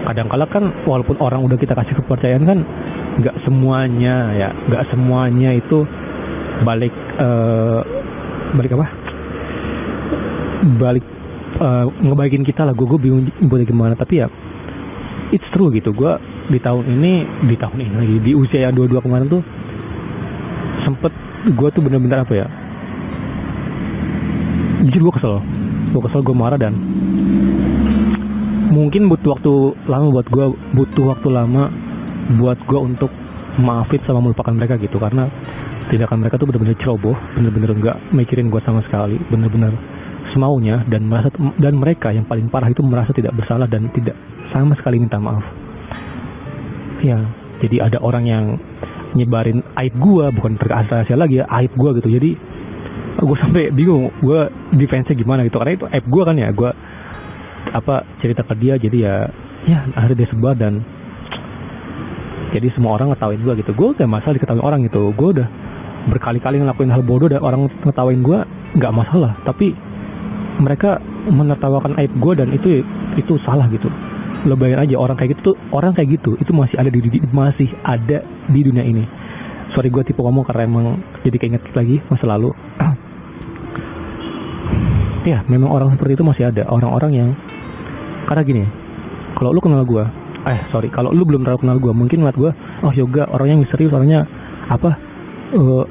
kadang 0.04 0.28
kala 0.28 0.44
kan 0.44 0.68
walaupun 0.84 1.16
orang 1.24 1.40
udah 1.48 1.56
kita 1.56 1.72
kasih 1.72 1.96
kepercayaan 2.04 2.44
kan 2.44 2.58
nggak 3.20 3.36
semuanya 3.46 4.34
ya. 4.34 4.50
Nggak 4.70 4.90
semuanya 4.90 5.50
itu 5.54 5.86
balik 6.62 6.94
uh, 7.18 7.82
balik 8.54 8.74
apa? 8.74 8.86
Balik 10.80 11.04
uh, 11.60 11.86
ngebaikin 12.02 12.42
kita 12.42 12.66
lah. 12.66 12.74
Gue 12.74 12.86
gue 12.90 13.00
bingung 13.00 13.28
buat 13.46 13.62
gimana. 13.66 13.94
Tapi 13.94 14.24
ya 14.24 14.28
it's 15.30 15.46
true 15.54 15.70
gitu. 15.70 15.94
Gue 15.94 16.18
di 16.50 16.58
tahun 16.60 16.84
ini 16.88 17.24
di 17.48 17.56
tahun 17.56 17.78
ini 17.80 17.94
lagi 17.94 18.16
di 18.20 18.32
usia 18.36 18.68
yang 18.68 18.76
dua-dua 18.76 19.00
kemarin 19.00 19.26
tuh 19.32 19.42
sempet 20.84 21.12
gue 21.48 21.68
tuh 21.72 21.82
bener-bener 21.82 22.22
apa 22.24 22.34
ya? 22.34 22.46
Jujur 24.84 25.10
gue 25.10 25.14
kesel. 25.20 25.36
Gue 25.94 26.02
kesel 26.02 26.20
gue 26.26 26.36
marah 26.36 26.58
dan 26.58 26.74
mungkin 28.74 29.06
butuh 29.06 29.38
waktu 29.38 29.52
lama 29.86 30.10
buat 30.10 30.26
gue 30.26 30.46
butuh 30.74 31.14
waktu 31.14 31.30
lama 31.30 31.70
buat 32.40 32.58
gue 32.64 32.80
untuk 32.80 33.10
maafin 33.60 34.00
sama 34.06 34.20
melupakan 34.24 34.52
mereka 34.54 34.80
gitu. 34.80 34.96
Karena 34.98 35.28
tindakan 35.88 36.24
mereka 36.24 36.40
tuh 36.40 36.48
bener-bener 36.48 36.76
ceroboh 36.80 37.16
bener-bener 37.36 37.70
nggak 37.76 37.96
mikirin 38.16 38.48
gue 38.48 38.60
sama 38.64 38.80
sekali 38.88 39.20
bener-bener 39.28 39.76
semaunya 40.32 40.80
dan 40.88 41.04
merasa 41.04 41.28
dan 41.60 41.76
mereka 41.76 42.08
yang 42.08 42.24
paling 42.24 42.48
parah 42.48 42.72
itu 42.72 42.80
merasa 42.80 43.12
tidak 43.12 43.36
bersalah 43.36 43.68
dan 43.68 43.92
tidak 43.92 44.16
sama 44.48 44.72
sekali 44.80 44.96
minta 44.96 45.20
maaf. 45.20 45.44
Ya 47.04 47.20
jadi 47.60 47.84
ada 47.84 47.98
orang 48.00 48.24
yang 48.24 48.44
nyebarin 49.14 49.62
aib 49.78 49.94
gue 49.94 50.26
bukan 50.34 50.58
terkait 50.58 51.12
lagi 51.14 51.44
ya 51.44 51.46
aib 51.60 51.72
gue 51.76 51.90
gitu. 52.00 52.08
Jadi 52.08 52.30
gue 53.14 53.36
sampai 53.38 53.70
bingung 53.70 54.08
gue 54.24 54.48
defense 54.74 55.12
gimana 55.12 55.44
gitu. 55.44 55.60
Karena 55.60 55.76
itu 55.76 55.86
aib 55.92 56.06
gue 56.08 56.22
kan 56.24 56.36
ya 56.40 56.48
gue 56.48 56.70
apa 57.74 58.04
cerita 58.20 58.44
ke 58.44 58.54
dia 58.56 58.74
jadi 58.76 58.96
ya 58.96 59.14
ya 59.64 59.78
akhirnya 59.96 60.24
dia 60.24 60.28
sebar 60.28 60.54
dan 60.56 60.84
jadi 62.54 62.70
semua 62.70 62.94
orang 62.94 63.10
ngetawain 63.10 63.42
gue 63.42 63.54
gitu. 63.66 63.74
Gue 63.74 63.88
gak 63.98 64.06
masalah 64.06 64.38
diketahui 64.38 64.62
orang 64.62 64.86
gitu. 64.86 65.10
Gue 65.18 65.28
udah 65.34 65.48
berkali-kali 66.06 66.62
ngelakuin 66.62 66.94
hal 66.94 67.02
bodoh 67.02 67.26
dan 67.26 67.42
orang 67.42 67.66
ngetawain 67.82 68.22
gue 68.22 68.38
nggak 68.78 68.92
masalah. 68.94 69.34
Tapi 69.42 69.74
mereka 70.62 71.02
menertawakan 71.26 71.98
aib 71.98 72.14
gue 72.14 72.32
dan 72.38 72.48
itu 72.54 72.86
itu 73.18 73.34
salah 73.42 73.66
gitu. 73.74 73.90
Lo 74.46 74.54
bayangin 74.54 74.86
aja 74.86 74.94
orang 75.02 75.16
kayak 75.18 75.34
gitu 75.34 75.40
tuh 75.50 75.56
orang 75.74 75.96
kayak 75.96 76.20
gitu 76.20 76.36
itu 76.38 76.52
masih 76.54 76.76
ada 76.78 76.90
di, 76.92 77.00
di 77.02 77.18
masih 77.34 77.68
ada 77.82 78.22
di 78.22 78.60
dunia 78.62 78.84
ini. 78.86 79.02
Sorry 79.74 79.90
gue 79.90 80.06
tipe 80.06 80.22
ngomong 80.22 80.46
karena 80.46 80.62
emang 80.68 81.02
jadi 81.26 81.36
keinget 81.40 81.62
lagi 81.74 81.98
masa 82.06 82.24
lalu. 82.30 82.54
Ya 85.24 85.40
memang 85.48 85.72
orang 85.72 85.96
seperti 85.96 86.20
itu 86.20 86.24
masih 86.28 86.52
ada. 86.52 86.68
Orang-orang 86.68 87.12
yang 87.16 87.28
karena 88.28 88.44
gini 88.44 88.64
kalau 89.32 89.56
lu 89.56 89.60
kenal 89.64 89.80
gue 89.80 90.04
eh 90.44 90.60
sorry. 90.68 90.92
Kalau 90.92 91.10
lu 91.10 91.24
belum 91.24 91.44
terlalu 91.44 91.60
kenal 91.64 91.76
gue 91.80 91.92
mungkin 91.96 92.18
ngeliat 92.20 92.36
gue 92.36 92.50
oh 92.84 92.92
yoga 92.92 93.24
orangnya 93.32 93.64
misterius 93.64 93.92
orangnya 93.96 94.28
apa 94.68 94.96
uh, 95.56 95.84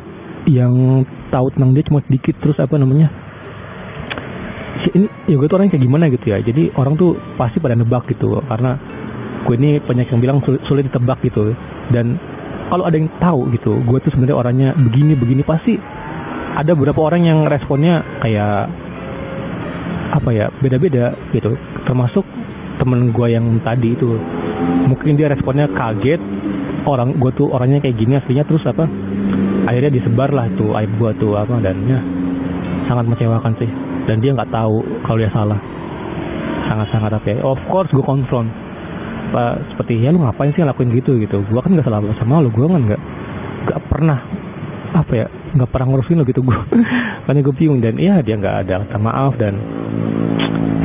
yang 0.46 1.06
tahu 1.34 1.50
tentang 1.56 1.72
dia 1.74 1.84
cuma 1.88 2.00
sedikit 2.06 2.36
terus 2.44 2.58
apa 2.60 2.76
namanya 2.78 3.10
ini 4.94 5.08
yoga 5.32 5.48
tuh 5.48 5.56
orangnya 5.58 5.74
kayak 5.78 5.86
gimana 5.88 6.06
gitu 6.12 6.26
ya? 6.30 6.38
Jadi 6.44 6.64
orang 6.76 6.94
tuh 7.00 7.18
pasti 7.40 7.58
pada 7.58 7.74
nebak 7.74 8.06
gitu 8.12 8.44
karena 8.46 8.78
gue 9.44 9.56
ini 9.60 9.82
banyak 9.82 10.08
yang 10.08 10.20
bilang 10.22 10.38
sulit, 10.44 10.62
sulit 10.68 10.84
ditebak 10.92 11.20
gitu. 11.26 11.56
Dan 11.90 12.20
kalau 12.68 12.86
ada 12.86 12.96
yang 12.98 13.10
tahu 13.18 13.50
gitu 13.54 13.82
gue 13.86 13.98
tuh 14.02 14.12
sebenarnya 14.14 14.38
orangnya 14.38 14.70
begini 14.78 15.14
begini 15.18 15.42
pasti 15.46 15.78
ada 16.54 16.78
beberapa 16.78 17.02
orang 17.10 17.26
yang 17.26 17.40
responnya 17.50 18.06
kayak 18.22 18.70
apa 20.14 20.30
ya 20.30 20.46
beda-beda 20.62 21.18
gitu. 21.34 21.58
Termasuk 21.88 22.26
temen 22.78 23.14
gue 23.14 23.28
yang 23.30 23.46
tadi 23.64 23.94
itu 23.96 24.18
mungkin 24.88 25.18
dia 25.18 25.32
responnya 25.32 25.66
kaget. 25.72 26.22
Orang 26.84 27.16
gue 27.16 27.32
tuh 27.32 27.48
orangnya 27.50 27.80
kayak 27.80 27.96
gini 27.96 28.20
aslinya. 28.20 28.44
Terus 28.44 28.68
apa? 28.68 28.86
Akhirnya 29.64 29.92
disebar 29.96 30.30
lah 30.36 30.52
tuh 30.60 30.76
aib 30.76 30.92
gue 31.00 31.12
tuh 31.16 31.40
apa 31.40 31.56
dan 31.64 31.80
ya 31.88 32.00
sangat 32.92 33.08
mengecewakan 33.08 33.54
sih. 33.58 33.70
Dan 34.04 34.20
dia 34.20 34.36
nggak 34.36 34.52
tahu 34.52 34.84
kalau 35.08 35.18
dia 35.20 35.32
salah. 35.32 35.60
Sangat-sangat 36.68 37.12
apa 37.16 37.28
ya? 37.32 37.38
Of 37.44 37.60
course 37.72 37.90
gue 37.92 38.04
konfront 38.04 38.52
apa 39.34 39.58
seperti 39.74 39.98
ya 39.98 40.14
lu 40.14 40.22
ngapain 40.22 40.54
sih 40.54 40.62
ngelakuin 40.62 40.92
gitu? 40.94 41.18
Gitu. 41.18 41.42
Gue 41.48 41.60
kan 41.64 41.72
nggak 41.72 41.88
salah 41.88 42.04
sama 42.20 42.44
lu. 42.44 42.52
Gue 42.52 42.68
kan 42.68 42.84
nggak 42.84 43.02
nggak 43.64 43.80
pernah 43.88 44.20
apa 44.94 45.26
ya 45.26 45.28
nggak 45.56 45.70
pernah 45.72 45.86
ngurusin 45.96 46.20
lo 46.20 46.28
gitu. 46.28 46.44
Gue 46.44 46.60
makanya 47.24 47.42
gue 47.48 47.56
bingung. 47.56 47.80
Dan 47.80 47.96
iya 47.96 48.20
dia 48.20 48.36
nggak 48.36 48.68
ada 48.68 48.84
kata 48.84 49.00
maaf 49.00 49.40
dan 49.40 49.56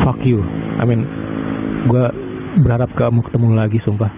fuck 0.07 0.23
you. 0.23 0.47
I 0.79 0.87
mean 0.87 1.03
gue 1.91 2.28
berharap 2.59 2.91
gak 2.95 3.11
mau 3.15 3.23
ketemu 3.23 3.47
lagi 3.55 3.79
sumpah. 3.83 4.11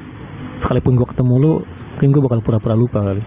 Sekalipun 0.65 0.97
gue 0.97 1.09
ketemu 1.09 1.35
lu 1.37 1.53
mungkin 1.97 2.09
gue 2.17 2.23
bakal 2.25 2.41
pura-pura 2.41 2.75
lupa 2.77 3.05
kali. 3.05 3.23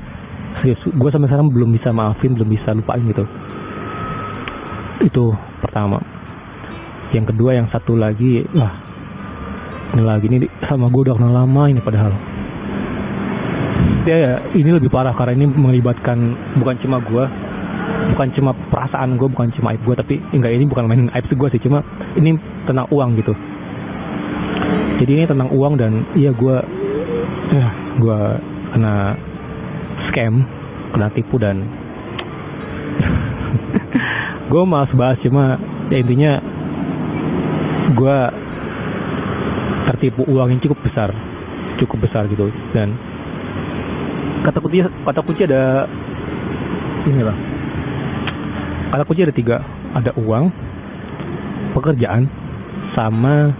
Serius 0.60 0.80
gue 0.82 1.08
sampai 1.10 1.28
sekarang 1.30 1.48
belum 1.50 1.70
bisa 1.74 1.94
maafin 1.94 2.34
belum 2.34 2.48
bisa 2.50 2.74
lupain 2.74 3.02
gitu. 3.06 3.24
Itu 5.02 5.34
pertama. 5.62 6.02
Yang 7.14 7.34
kedua 7.34 7.54
yang 7.54 7.66
satu 7.70 7.94
lagi 7.94 8.42
lah 8.50 8.74
ini 9.94 10.02
lagi 10.02 10.26
ini 10.26 10.46
sama 10.66 10.90
gue 10.90 11.06
udah 11.06 11.14
kenal 11.14 11.32
lama 11.32 11.62
ini 11.70 11.78
padahal. 11.78 12.12
Ya, 14.06 14.16
ya 14.18 14.34
ini 14.54 14.70
lebih 14.70 14.90
parah 14.90 15.14
karena 15.14 15.34
ini 15.34 15.46
melibatkan 15.50 16.38
bukan 16.58 16.78
cuma 16.78 17.02
gue 17.02 17.26
bukan 18.14 18.28
cuma 18.34 18.50
perasaan 18.70 19.18
gue 19.18 19.28
bukan 19.30 19.50
cuma 19.50 19.74
aib 19.74 19.82
gue 19.82 19.94
tapi 19.98 20.14
enggak 20.30 20.54
ini 20.54 20.64
bukan 20.66 20.84
main 20.86 21.10
aib 21.10 21.26
gue 21.26 21.48
sih 21.50 21.60
cuma 21.62 21.82
ini 22.14 22.38
tentang 22.66 22.86
uang 22.94 23.18
gitu 23.18 23.34
jadi 24.96 25.10
ini 25.12 25.24
tentang 25.28 25.48
uang 25.52 25.74
dan 25.76 26.04
iya 26.16 26.32
gue 26.32 26.56
ya 27.52 27.68
gue 28.00 28.20
kena 28.72 29.16
scam 30.08 30.44
kena 30.92 31.08
tipu 31.12 31.36
dan 31.36 31.68
gue 34.50 34.62
malas 34.64 34.92
bahas 34.96 35.16
cuma 35.20 35.60
ya 35.92 36.00
intinya 36.00 36.32
gue 37.92 38.18
tertipu 39.86 40.26
uang 40.26 40.56
yang 40.56 40.60
cukup 40.60 40.80
besar 40.82 41.14
cukup 41.76 42.08
besar 42.08 42.26
gitu. 42.26 42.48
Dan 42.72 42.96
kata 44.42 44.58
kunci 44.58 44.82
kata 44.82 45.20
kunci 45.22 45.42
ada 45.44 45.84
ini 47.06 47.22
lah. 47.22 47.36
Kata 48.90 49.02
kunci 49.04 49.22
ada 49.28 49.34
tiga 49.34 49.56
ada 49.92 50.10
uang 50.16 50.50
pekerjaan 51.76 52.28
sama 52.96 53.52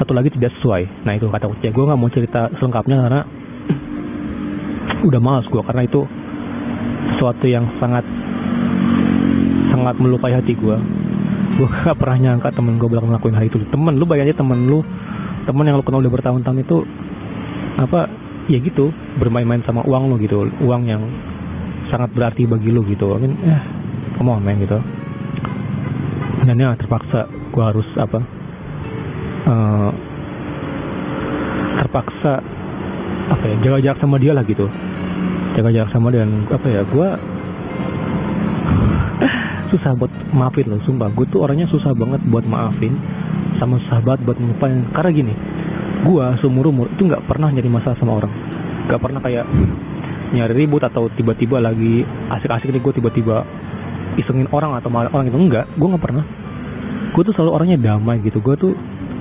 satu 0.00 0.16
lagi 0.16 0.32
tidak 0.32 0.56
sesuai. 0.56 1.04
Nah 1.04 1.12
itu 1.12 1.28
kata 1.28 1.44
kunci 1.44 1.68
gue 1.68 1.84
nggak 1.84 2.00
mau 2.00 2.08
cerita 2.08 2.48
selengkapnya 2.56 2.96
karena 3.04 3.20
udah 5.12 5.20
males 5.20 5.44
gue 5.52 5.60
karena 5.60 5.84
itu 5.84 6.08
sesuatu 7.12 7.44
yang 7.44 7.68
sangat 7.76 8.00
sangat 9.68 9.94
melukai 10.00 10.32
hati 10.32 10.56
gue 10.56 10.76
gue 11.60 11.68
gak 11.84 12.00
pernah 12.00 12.16
nyangka 12.16 12.48
temen 12.56 12.80
gue 12.80 12.88
bakal 12.88 13.12
ngelakuin 13.12 13.36
hal 13.36 13.44
itu. 13.44 13.60
Temen 13.68 14.00
lu 14.00 14.08
bayangin 14.08 14.40
temen 14.40 14.64
lu 14.64 14.80
temen 15.44 15.68
yang 15.68 15.76
lu 15.76 15.84
kenal 15.84 16.00
udah 16.00 16.12
bertahun-tahun 16.16 16.64
itu 16.64 16.76
apa 17.76 18.08
ya 18.48 18.56
gitu 18.56 18.88
bermain-main 19.20 19.60
sama 19.68 19.84
uang 19.84 20.08
lu 20.08 20.16
gitu. 20.16 20.48
Uang 20.64 20.88
yang 20.88 21.04
sangat 21.92 22.08
berarti 22.16 22.48
bagi 22.48 22.72
lu 22.72 22.80
gitu. 22.88 23.12
I 23.12 23.18
mean, 23.20 23.36
eh 23.44 23.60
come 24.16 24.32
on 24.32 24.40
man 24.40 24.56
gitu. 24.64 24.80
Dan 26.40 26.56
ya 26.56 26.72
terpaksa 26.72 27.28
gue 27.28 27.60
harus 27.60 27.84
apa 28.00 28.39
uh, 29.46 29.90
terpaksa 31.80 32.44
apa 33.30 33.44
ya 33.46 33.56
jaga 33.62 33.78
jarak 33.80 34.00
sama 34.02 34.16
dia 34.18 34.32
lah 34.34 34.44
gitu. 34.44 34.66
Jaga 35.54 35.70
jarak 35.70 35.90
sama 35.94 36.10
dia 36.10 36.26
dan 36.26 36.44
apa 36.50 36.66
ya 36.66 36.82
gue 36.84 37.08
susah 39.70 39.94
buat 39.94 40.10
maafin 40.34 40.66
loh 40.66 40.82
sumpah. 40.82 41.08
Gue 41.14 41.26
tuh 41.30 41.46
orangnya 41.46 41.70
susah 41.70 41.94
banget 41.94 42.18
buat 42.26 42.42
maafin 42.44 42.98
sama 43.62 43.78
sahabat 43.86 44.18
buat 44.26 44.36
ngelupain. 44.36 44.82
Karena 44.90 45.10
gini 45.14 45.34
gue 46.00 46.24
seumur 46.40 46.72
umur 46.72 46.88
itu 46.90 47.06
nggak 47.06 47.28
pernah 47.30 47.48
nyari 47.54 47.70
masalah 47.70 47.96
sama 47.98 48.18
orang. 48.18 48.32
Nggak 48.90 49.00
pernah 49.00 49.20
kayak 49.22 49.46
nyari 50.30 50.54
ribut 50.54 50.82
atau 50.86 51.10
tiba-tiba 51.10 51.58
lagi 51.58 52.06
asik-asik 52.30 52.70
nih 52.70 52.82
gue 52.82 52.92
tiba-tiba 53.02 53.42
isengin 54.18 54.46
orang 54.54 54.78
atau 54.78 54.90
malah 54.90 55.10
orang 55.10 55.30
itu 55.30 55.38
enggak 55.38 55.66
gue 55.78 55.86
nggak 55.86 56.02
pernah. 56.02 56.24
Gue 57.10 57.22
tuh 57.26 57.34
selalu 57.34 57.50
orangnya 57.50 57.78
damai 57.78 58.18
gitu. 58.22 58.42
Gue 58.42 58.54
tuh 58.58 58.74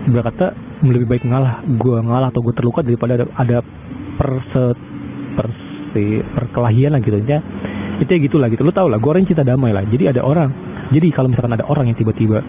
berkata 0.08 0.56
lebih 0.86 1.08
baik 1.10 1.24
ngalah. 1.28 1.60
Gue 1.76 2.00
ngalah 2.00 2.32
atau 2.32 2.40
gue 2.40 2.54
terluka 2.56 2.80
daripada 2.86 3.20
ada, 3.20 3.26
ada 3.36 3.58
perse 4.16 4.76
persi 5.36 6.24
perkelahian 6.24 6.96
lah 6.96 7.02
gitu. 7.04 7.20
Ya 7.28 7.44
itu 8.00 8.08
ya 8.08 8.20
gitulah 8.24 8.48
gitu. 8.48 8.64
Lu 8.64 8.72
tau 8.72 8.88
lah 8.88 9.02
gue 9.02 9.10
orang 9.10 9.28
cinta 9.28 9.44
damai 9.44 9.76
lah. 9.76 9.84
Jadi 9.84 10.08
ada 10.08 10.24
orang 10.24 10.52
jadi 10.90 11.12
kalau 11.12 11.28
misalkan 11.30 11.54
ada 11.54 11.66
orang 11.68 11.92
yang 11.92 11.98
tiba-tiba 12.00 12.42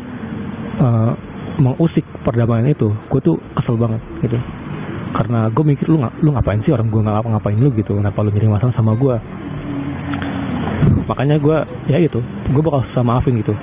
uh, 0.80 1.12
mengusik 1.61 2.07
perdamaian 2.25 2.71
itu 2.71 2.95
gue 3.11 3.21
tuh 3.21 3.37
kesel 3.59 3.75
banget 3.76 4.00
gitu. 4.23 4.38
Karena 5.11 5.50
gue 5.50 5.64
mikir 5.66 5.90
lu 5.90 5.99
nggak 6.00 6.14
lu 6.23 6.30
ngapain 6.33 6.62
sih 6.62 6.71
orang 6.71 6.87
gue 6.88 7.00
nggak 7.02 7.26
ngapain 7.26 7.59
lu 7.59 7.69
gitu? 7.75 7.99
Kenapa 7.99 8.23
lu 8.23 8.30
nyari 8.30 8.49
masalah 8.49 8.75
sama 8.76 8.95
gue 8.95 9.16
makanya 11.11 11.42
gue 11.42 11.59
ya 11.90 11.99
itu 11.99 12.23
gue 12.23 12.62
bakal 12.62 12.87
susah 12.90 13.02
maafin 13.02 13.42
gitu. 13.42 13.54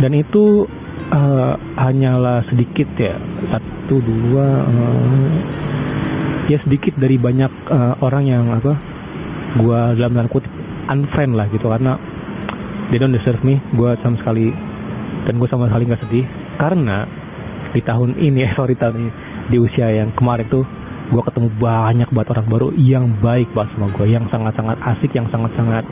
Dan 0.00 0.12
itu 0.16 0.64
uh, 1.12 1.54
hanyalah 1.78 2.42
sedikit 2.48 2.88
ya. 2.98 3.18
Satu 3.50 4.02
dua 4.02 4.66
uh, 4.66 5.30
ya 6.50 6.58
sedikit 6.62 6.94
dari 6.98 7.18
banyak 7.18 7.50
uh, 7.70 7.94
orang 8.02 8.24
yang 8.26 8.44
apa 8.54 8.78
gua 9.58 9.94
dalam 9.94 10.14
tanda 10.14 10.30
kutip 10.30 10.52
unfriend 10.90 11.34
lah 11.38 11.46
gitu. 11.52 11.68
Karena 11.68 11.98
they 12.90 12.98
don't 12.98 13.14
deserve 13.14 13.42
me. 13.42 13.58
Gue 13.74 13.94
sama 14.02 14.18
sekali 14.18 14.54
dan 15.26 15.42
gue 15.42 15.48
sama 15.50 15.66
sekali 15.70 15.84
nggak 15.90 16.02
sedih. 16.06 16.26
Karena 16.56 17.06
di 17.74 17.80
tahun 17.82 18.16
ini 18.16 18.46
sorry 18.58 18.74
tahun 18.78 19.08
ini 19.08 19.10
di 19.52 19.56
usia 19.62 19.90
yang 19.92 20.10
kemarin 20.14 20.46
tuh 20.48 20.64
gue 21.06 21.22
ketemu 21.22 21.48
banyak 21.62 22.08
banget 22.10 22.28
orang 22.34 22.46
baru 22.50 22.68
yang 22.74 23.06
baik 23.22 23.46
banget 23.54 23.78
sama 23.78 23.86
gue 23.94 24.06
yang 24.10 24.26
sangat-sangat 24.26 24.74
asik 24.82 25.14
yang 25.14 25.26
sangat-sangat 25.30 25.86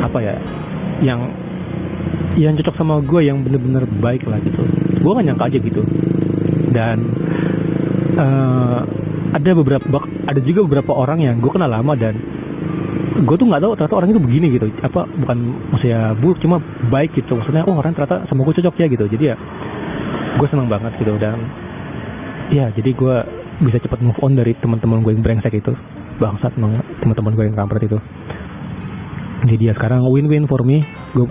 apa 0.00 0.18
ya 0.24 0.36
yang 1.04 1.20
yang 2.36 2.56
cocok 2.56 2.74
sama 2.80 2.94
gue 3.04 3.20
yang 3.28 3.44
bener-bener 3.44 3.84
baik 4.00 4.24
lah 4.24 4.40
gitu. 4.40 4.64
Gue 5.02 5.12
gak 5.12 5.26
nyangka 5.26 5.44
aja 5.52 5.58
gitu. 5.60 5.82
Dan 6.72 6.96
uh, 8.16 8.80
ada 9.32 9.50
beberapa 9.56 9.84
ada 10.28 10.40
juga 10.40 10.64
beberapa 10.68 10.92
orang 10.96 11.24
yang 11.24 11.36
gue 11.40 11.52
kenal 11.52 11.68
lama 11.68 11.92
dan 11.96 12.16
gue 13.12 13.36
tuh 13.36 13.44
nggak 13.44 13.60
tahu 13.60 13.72
ternyata 13.76 13.96
orang 13.96 14.08
itu 14.12 14.20
begini 14.20 14.46
gitu. 14.56 14.66
Apa 14.80 15.04
bukan 15.04 15.38
maksudnya 15.72 16.16
buruk 16.16 16.38
cuma 16.40 16.56
baik 16.88 17.12
gitu. 17.16 17.36
Maksudnya 17.36 17.64
oh 17.68 17.76
orang 17.76 17.92
ternyata 17.92 18.24
sama 18.28 18.44
gue 18.48 18.54
cocok 18.60 18.74
ya 18.80 18.86
gitu. 18.88 19.04
Jadi 19.08 19.24
ya 19.32 19.36
gue 20.40 20.46
senang 20.48 20.68
banget 20.68 20.92
gitu. 21.00 21.16
Dan 21.20 21.36
ya 22.48 22.72
jadi 22.72 22.90
gue 22.92 23.16
bisa 23.60 23.78
cepat 23.80 24.00
move 24.00 24.16
on 24.24 24.32
dari 24.36 24.56
teman-teman 24.56 25.04
gue 25.04 25.12
yang 25.12 25.24
brengsek 25.24 25.60
itu. 25.60 25.76
Bangsat 26.16 26.56
teman-teman 27.04 27.32
gue 27.36 27.44
yang 27.52 27.56
kampret 27.56 27.84
itu. 27.84 27.98
Jadi 29.42 29.68
ya 29.68 29.74
sekarang 29.76 30.08
win-win 30.08 30.48
for 30.48 30.64
me. 30.64 30.80
Gue 31.12 31.28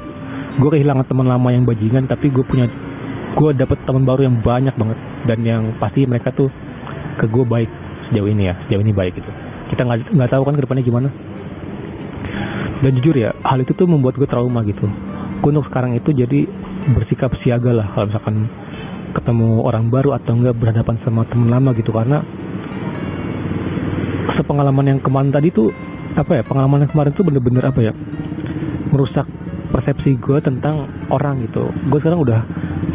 gue 0.57 0.69
kehilangan 0.71 1.05
teman 1.07 1.27
lama 1.29 1.49
yang 1.53 1.63
bajingan 1.63 2.09
tapi 2.09 2.27
gue 2.27 2.43
punya 2.43 2.67
gue 3.31 3.49
dapet 3.55 3.79
teman 3.87 4.03
baru 4.03 4.27
yang 4.27 4.35
banyak 4.43 4.75
banget. 4.75 4.99
Dan 5.21 5.39
yang 5.45 5.63
pasti 5.77 6.03
mereka 6.09 6.33
tuh 6.33 6.49
ke 7.15 7.29
gue 7.29 7.45
baik 7.45 7.69
sejauh 8.09 8.27
ini 8.27 8.49
ya 8.49 8.57
sejauh 8.65 8.81
ini 8.81 8.91
baik 8.91 9.21
gitu. 9.21 9.31
Kita 9.71 9.87
nggak 9.87 10.11
nggak 10.11 10.29
tahu 10.33 10.43
kan 10.43 10.53
ke 10.57 10.61
depannya 10.65 10.83
gimana. 10.83 11.09
Dan 12.81 12.91
jujur 12.97 13.13
ya 13.13 13.29
hal 13.45 13.61
itu 13.61 13.77
tuh 13.77 13.85
membuat 13.85 14.17
gue 14.17 14.25
trauma 14.25 14.65
gitu. 14.65 14.89
Gue 15.39 15.49
untuk 15.53 15.69
sekarang 15.69 15.93
itu 15.93 16.11
jadi 16.11 16.49
bersikap 16.91 17.37
siaga 17.45 17.71
lah 17.71 17.87
kalau 17.93 18.09
misalkan 18.09 18.49
ketemu 19.11 19.61
orang 19.61 19.91
baru 19.91 20.17
atau 20.17 20.33
enggak 20.33 20.57
berhadapan 20.57 20.95
sama 21.05 21.21
temen 21.29 21.47
lama 21.53 21.69
gitu. 21.77 21.93
Karena 21.93 22.25
sepengalaman 24.33 24.97
yang 24.97 24.99
kemarin 24.99 25.29
tadi 25.29 25.53
tuh 25.53 25.69
apa 26.17 26.41
ya 26.41 26.43
pengalaman 26.43 26.83
yang 26.83 26.91
kemarin 26.91 27.11
tuh 27.15 27.23
bener-bener 27.23 27.63
apa 27.63 27.79
ya 27.79 27.93
merusak 28.91 29.23
persepsi 29.71 30.19
gue 30.19 30.37
tentang 30.43 30.91
orang 31.07 31.41
gitu. 31.47 31.71
Gue 31.87 31.97
sekarang 32.03 32.21
udah 32.21 32.43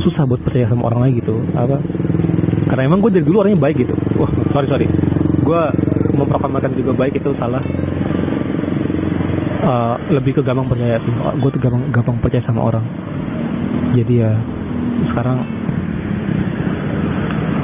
susah 0.05 0.29
buat 0.29 0.45
percaya 0.45 0.69
sama 0.69 0.93
orang 0.93 1.09
lagi 1.09 1.25
gitu. 1.25 1.41
Apa? 1.57 1.81
Karena 2.69 2.83
emang 2.87 3.01
gue 3.01 3.11
dari 3.17 3.25
dulu 3.25 3.43
orangnya 3.43 3.59
baik 3.59 3.77
gitu. 3.89 3.95
Wah 4.21 4.31
sorry 4.53 4.67
sorry. 4.69 4.87
Gue 5.41 5.61
memproklamirkan 6.13 6.77
juga 6.77 6.93
baik 6.93 7.19
itu 7.19 7.33
salah. 7.41 7.65
Uh, 9.67 9.99
lebih 10.13 10.39
ke 10.39 10.43
gampang 10.45 10.69
percaya. 10.71 11.01
Gue 11.41 11.51
tuh 11.51 11.61
gampang 11.63 11.83
gampang 11.91 12.17
percaya 12.21 12.45
sama 12.45 12.61
orang. 12.69 12.85
Jadi 13.97 14.15
ya 14.21 14.37
sekarang 15.11 15.43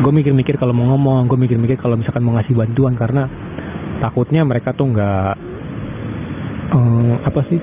gue 0.03 0.13
mikir-mikir 0.13 0.59
kalau 0.59 0.75
mau 0.75 0.97
ngomong 0.97 1.31
gue 1.31 1.39
mikir-mikir 1.39 1.79
kalau 1.79 1.95
misalkan 1.95 2.25
mau 2.25 2.35
ngasih 2.39 2.57
bantuan. 2.57 2.95
Karena 2.97 3.29
takutnya 4.03 4.43
mereka 4.43 4.75
tuh 4.75 4.91
nggak 4.91 5.53
um, 6.75 7.19
apa 7.23 7.41
sih 7.47 7.61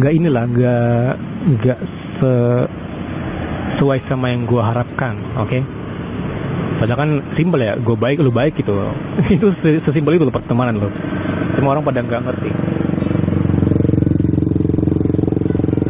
nggak 0.00 0.12
inilah 0.16 0.44
nggak 0.48 1.12
nggak 1.60 1.78
se 2.16 2.32
sesuai 3.76 4.00
sama 4.08 4.32
yang 4.32 4.48
gue 4.48 4.60
harapkan 4.60 5.16
oke? 5.36 5.48
Okay? 5.48 5.62
Padahal 6.80 7.00
kan 7.00 7.10
simpel 7.36 7.60
ya, 7.60 7.76
gue 7.76 7.92
baik, 7.92 8.24
lu 8.24 8.32
baik 8.32 8.56
gitu. 8.56 8.72
itu 9.36 9.52
sesimpel 9.84 10.16
itu 10.16 10.28
pertemanan 10.32 10.80
lo 10.80 10.88
semua 11.60 11.76
orang 11.76 11.84
pada 11.84 12.00
nggak 12.00 12.22
ngerti. 12.24 12.50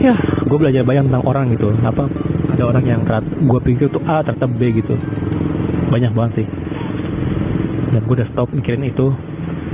Ya 0.03 0.19
gue 0.19 0.59
belajar 0.59 0.83
banyak 0.83 1.05
tentang 1.07 1.25
orang 1.31 1.45
gitu. 1.55 1.71
Apa 1.87 2.11
ada 2.51 2.63
orang 2.67 2.85
yang 2.87 3.01
gue 3.47 3.61
pikir 3.63 3.87
tuh 3.87 4.03
A 4.11 4.27
ternyata 4.27 4.51
B 4.51 4.61
gitu. 4.75 4.99
Banyak 5.95 6.11
banget 6.11 6.43
sih. 6.43 6.47
Dan 7.95 8.01
gue 8.03 8.15
udah 8.19 8.29
stop 8.35 8.51
mikirin 8.51 8.87
itu. 8.87 9.15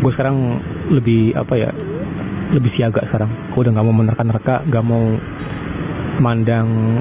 Gue 0.05 0.11
sekarang 0.13 0.61
lebih 0.93 1.33
apa 1.33 1.55
ya 1.57 1.71
lebih 2.55 2.71
siaga 2.75 3.03
sekarang. 3.09 3.31
Gue 3.55 3.67
udah 3.67 3.73
nggak 3.75 3.87
mau 3.87 3.97
menerka-nerka 3.97 4.55
nggak 4.69 4.85
mau 4.87 5.05
mandang 6.21 7.01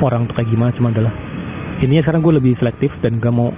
orang 0.00 0.24
tuh 0.26 0.34
kayak 0.40 0.48
gimana 0.48 0.70
cuma 0.72 0.88
adalah 0.90 1.12
ininya 1.80 2.02
sekarang 2.04 2.22
gue 2.24 2.34
lebih 2.36 2.52
selektif 2.60 2.92
dan 3.00 3.20
gak 3.20 3.32
mau 3.32 3.52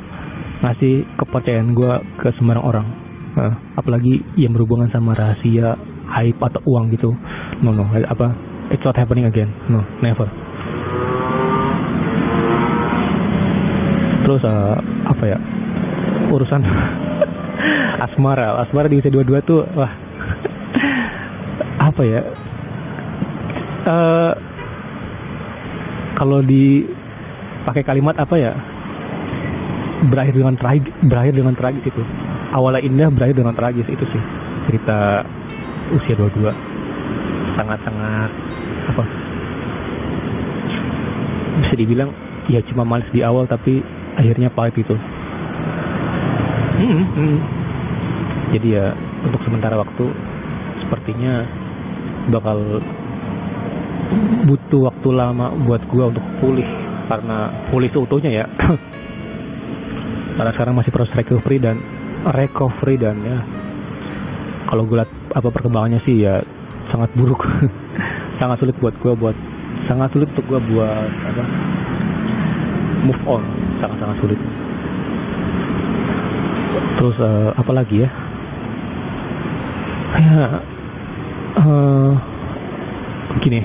ngasih 0.62 1.02
kepercayaan 1.18 1.74
gue 1.74 1.92
ke 2.22 2.30
sembarang 2.38 2.64
orang. 2.64 2.86
Uh, 3.32 3.54
apalagi 3.80 4.20
yang 4.36 4.52
berhubungan 4.52 4.92
sama 4.92 5.16
rahasia 5.16 5.74
hype 6.06 6.38
atau 6.38 6.60
uang 6.68 6.92
gitu. 6.94 7.16
No 7.64 7.72
no 7.72 7.88
apa 7.88 8.36
it's 8.70 8.84
not 8.84 8.94
happening 8.94 9.26
again. 9.26 9.50
No 9.66 9.82
never. 10.04 10.30
Terus 14.22 14.42
uh, 14.46 14.78
apa 15.08 15.24
ya 15.26 15.38
urusan 16.30 16.62
asmara. 18.06 18.62
Asmara 18.62 18.86
di 18.86 19.02
usia 19.02 19.10
dua-dua 19.10 19.42
tuh 19.42 19.66
wah 19.74 19.90
apa 21.82 22.02
ya 22.06 22.22
uh, 23.90 24.32
kalau 26.14 26.38
di 26.38 26.86
pakai 27.66 27.82
kalimat 27.82 28.14
apa 28.18 28.34
ya 28.38 28.52
berakhir 30.06 30.34
dengan 30.38 30.54
tragis 30.58 30.94
berakhir 31.06 31.34
dengan 31.34 31.54
tragis 31.54 31.84
itu. 31.86 32.02
Awalnya 32.52 32.84
indah 32.84 33.08
berakhir 33.08 33.36
dengan 33.40 33.54
tragis 33.56 33.88
itu 33.88 34.04
sih 34.12 34.22
cerita 34.70 35.26
usia 35.90 36.14
22 36.14 36.52
sangat-sangat 37.58 38.30
apa 38.88 39.02
bisa 41.62 41.74
dibilang 41.76 42.10
ya 42.46 42.60
cuma 42.64 42.84
malis 42.84 43.08
di 43.10 43.24
awal 43.24 43.48
tapi 43.48 43.80
akhirnya 44.14 44.52
pahit 44.52 44.76
itu. 44.78 44.94
Hmm, 46.82 47.06
hmm. 47.14 47.38
jadi 48.50 48.68
ya 48.68 48.86
untuk 49.22 49.38
sementara 49.46 49.78
waktu 49.78 50.10
sepertinya 50.82 51.46
bakal 52.30 52.78
butuh 54.44 54.92
waktu 54.92 55.08
lama 55.10 55.50
buat 55.64 55.82
gua 55.88 56.12
untuk 56.12 56.24
pulih 56.38 56.68
karena 57.10 57.50
pulih 57.72 57.88
itu 57.90 57.98
utuhnya 58.04 58.30
ya. 58.44 58.46
Karena 60.32 60.48
sekarang 60.56 60.74
masih 60.80 60.92
proses 60.96 61.12
recovery 61.12 61.60
dan 61.60 61.76
recovery 62.24 62.96
dan 62.96 63.20
ya 63.20 63.36
kalau 64.64 64.88
gue 64.88 64.96
lihat 64.96 65.12
apa 65.36 65.52
perkembangannya 65.52 66.00
sih 66.08 66.24
ya 66.24 66.40
sangat 66.88 67.12
buruk. 67.12 67.44
Sangat 68.40 68.58
sulit 68.64 68.74
buat 68.80 68.96
gue 68.98 69.12
buat 69.12 69.36
sangat 69.86 70.08
sulit 70.16 70.26
untuk 70.34 70.46
gue 70.50 70.60
buat 70.72 71.10
apa 71.28 71.44
move 73.04 73.22
on. 73.28 73.44
Sangat 73.78 73.96
sangat 74.00 74.16
sulit. 74.24 74.40
Terus 76.96 77.16
uh, 77.20 77.52
apa 77.54 77.72
lagi 77.76 78.02
ya? 78.02 78.08
Ya 80.16 80.64
uh, 81.58 82.12
gini. 83.40 83.60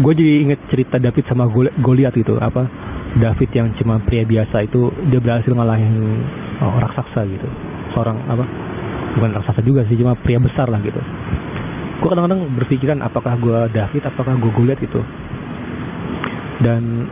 Gue 0.00 0.12
jadi 0.16 0.34
inget 0.48 0.60
cerita 0.72 0.96
David 0.96 1.24
sama 1.28 1.44
Goliat 1.80 2.16
gitu. 2.16 2.40
Apa? 2.40 2.64
David 3.12 3.50
yang 3.52 3.68
cuma 3.76 4.00
pria 4.00 4.24
biasa 4.24 4.64
itu 4.64 4.88
dia 5.12 5.20
berhasil 5.20 5.52
ngalahin 5.52 6.24
oh, 6.64 6.80
raksasa 6.80 7.28
gitu. 7.28 7.48
Seorang 7.92 8.16
apa? 8.24 8.44
Bukan 9.20 9.30
raksasa 9.36 9.60
juga 9.60 9.84
sih 9.84 10.00
cuma 10.00 10.16
pria 10.16 10.40
besar 10.40 10.72
lah 10.72 10.80
gitu. 10.80 11.00
Gue 12.00 12.08
kadang-kadang 12.08 12.48
berpikiran 12.56 12.98
apakah 13.04 13.36
gue 13.36 13.58
David 13.76 14.02
apakah 14.08 14.32
gue 14.40 14.50
Goliat 14.56 14.80
itu 14.80 15.04
dan 16.64 17.10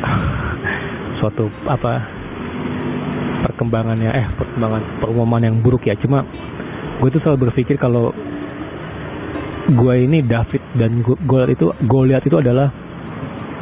suatu 1.20 1.52
apa 1.68 2.06
perkembangannya 3.44 4.10
eh 4.16 4.26
perkembangan 4.32 4.82
pengumuman 5.04 5.42
yang 5.44 5.56
buruk 5.60 5.84
ya. 5.84 5.94
Cuma 6.00 6.24
gue 7.04 7.08
tuh 7.12 7.20
selalu 7.20 7.52
berpikir 7.52 7.76
kalau 7.76 8.16
gue 9.66 9.94
ini 9.98 10.22
David 10.22 10.62
dan 10.78 11.02
Goliat 11.02 11.50
itu 11.50 11.74
Goliat 11.90 12.22
itu 12.22 12.38
adalah 12.38 12.70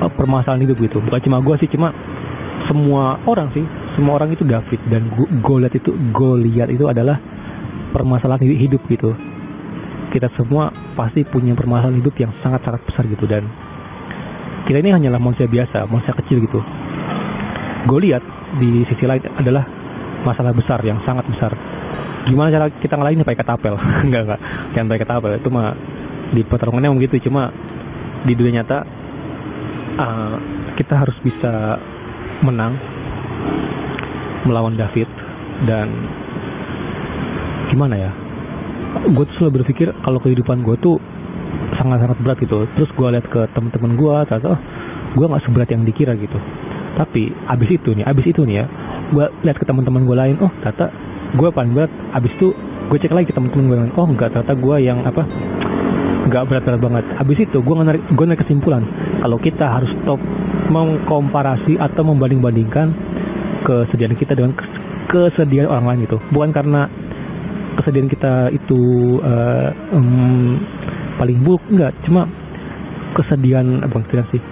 uh, 0.05 0.11
permasalahan 0.13 0.69
hidup 0.69 0.77
gitu. 0.85 1.01
Bukan 1.01 1.21
cuma 1.25 1.41
gue 1.41 1.55
sih 1.65 1.69
cuma 1.73 1.97
semua 2.69 3.17
orang 3.25 3.49
sih. 3.57 3.65
Semua 3.95 4.19
orang 4.19 4.35
itu 4.35 4.43
David 4.45 4.81
dan 4.91 5.09
Goliat 5.41 5.73
itu 5.73 5.97
Goliat 6.13 6.69
itu 6.69 6.85
adalah 6.91 7.17
permasalahan 7.97 8.45
hidup 8.45 8.85
gitu. 8.91 9.17
Kita 10.13 10.29
semua 10.37 10.71
pasti 10.95 11.25
punya 11.25 11.57
permasalahan 11.57 11.99
hidup 11.99 12.15
yang 12.21 12.31
sangat-sangat 12.45 12.83
besar 12.85 13.09
gitu. 13.09 13.25
Dan 13.25 13.49
kita 14.69 14.85
ini 14.85 14.93
hanyalah 14.93 15.21
manusia 15.21 15.49
biasa 15.49 15.89
manusia 15.89 16.13
kecil 16.13 16.45
gitu. 16.45 16.61
Goliat 17.89 18.25
di 18.61 18.85
sisi 18.89 19.05
lain 19.09 19.25
adalah 19.41 19.65
masalah 20.25 20.53
besar 20.57 20.81
yang 20.85 21.01
sangat 21.05 21.25
besar 21.29 21.53
gimana 22.25 22.49
cara 22.49 22.67
kita 22.73 22.95
ngalahin 22.97 23.25
pakai 23.25 23.41
ketapel? 23.41 23.75
Enggak 24.07 24.23
enggak. 24.25 24.41
Jangan 24.73 24.87
pakai 24.89 25.03
ketapel 25.05 25.31
itu 25.37 25.49
mah 25.53 25.69
di 26.35 26.43
pertarungannya 26.43 26.91
begitu 26.97 27.29
cuma 27.29 27.53
di 28.25 28.33
dunia 28.33 28.65
nyata 28.65 28.83
uh, 30.01 30.37
kita 30.75 31.05
harus 31.05 31.15
bisa 31.21 31.79
menang 32.41 32.75
melawan 34.49 34.75
David 34.75 35.07
dan 35.69 35.93
gimana 37.69 38.09
ya? 38.09 38.11
Gue 39.05 39.25
tuh 39.29 39.35
selalu 39.45 39.63
berpikir 39.63 39.93
kalau 40.01 40.19
kehidupan 40.21 40.65
gue 40.65 40.77
tuh 40.81 40.97
sangat-sangat 41.77 42.19
berat 42.25 42.39
gitu. 42.41 42.65
Terus 42.77 42.91
gue 42.93 43.09
lihat 43.15 43.27
ke 43.29 43.41
teman-teman 43.53 43.97
gue 43.97 44.15
ternyata 44.29 44.49
oh, 44.57 44.61
gue 45.15 45.27
nggak 45.29 45.45
seberat 45.45 45.69
yang 45.71 45.83
dikira 45.85 46.13
gitu. 46.17 46.39
Tapi 46.95 47.35
abis 47.51 47.71
itu 47.75 47.91
nih 47.91 48.07
abis 48.07 48.27
itu 48.31 48.47
nih 48.47 48.65
ya 48.65 48.67
gue 49.13 49.25
lihat 49.45 49.59
ke 49.61 49.65
teman-teman 49.67 50.03
gue 50.07 50.17
lain 50.17 50.37
oh 50.41 50.51
ternyata 50.63 50.89
gue 51.35 51.49
paling 51.51 51.73
berat 51.75 51.91
abis 52.15 52.33
itu 52.39 52.55
gue 52.91 52.99
cek 53.01 53.13
lagi 53.13 53.27
ke 53.31 53.35
teman-teman 53.35 53.91
gue 53.91 53.99
oh 53.99 54.07
enggak 54.07 54.31
ternyata 54.31 54.55
gue 54.55 54.77
yang 54.79 54.99
apa 55.03 55.23
nggak 56.25 56.45
berat-berat 56.49 56.81
banget. 56.81 57.05
Abis 57.21 57.39
itu 57.45 57.59
gue 57.61 57.75
narik 57.77 58.03
gue 58.09 58.25
narik 58.25 58.41
kesimpulan 58.49 58.83
kalau 59.21 59.37
kita 59.37 59.69
harus 59.69 59.93
stop 60.03 60.21
mengkomparasi 60.73 61.77
atau 61.77 62.03
membanding-bandingkan 62.09 62.97
kesedihan 63.65 64.17
kita 64.17 64.33
dengan 64.33 64.57
kesedihan 65.09 65.69
orang 65.69 65.85
lain 65.85 65.99
gitu. 66.09 66.17
Bukan 66.33 66.51
karena 66.57 66.89
kesedihan 67.77 68.09
kita 68.09 68.33
itu 68.57 68.81
uh, 69.21 69.71
um, 69.93 70.61
paling 71.21 71.45
buruk 71.45 71.63
enggak. 71.69 71.93
Cuma 72.09 72.25
kesedihan 73.13 73.85
apa 73.85 74.01
kesedihan 74.09 74.29
sih 74.33 74.43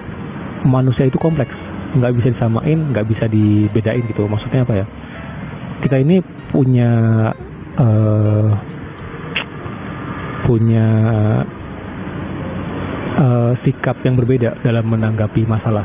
manusia 0.68 1.08
itu 1.08 1.16
kompleks. 1.16 1.56
Nggak 1.96 2.12
bisa 2.20 2.28
disamain 2.36 2.78
nggak 2.92 3.06
bisa 3.08 3.24
dibedain 3.32 4.04
gitu. 4.04 4.28
Maksudnya 4.28 4.68
apa 4.68 4.84
ya? 4.84 4.86
Kita 5.82 5.98
ini 5.98 6.20
punya 6.62 6.90
uh, 7.74 8.54
punya 10.46 10.86
uh, 13.18 13.52
sikap 13.66 13.98
yang 14.06 14.14
berbeda 14.14 14.62
dalam 14.62 14.86
menanggapi 14.86 15.42
masalah. 15.42 15.82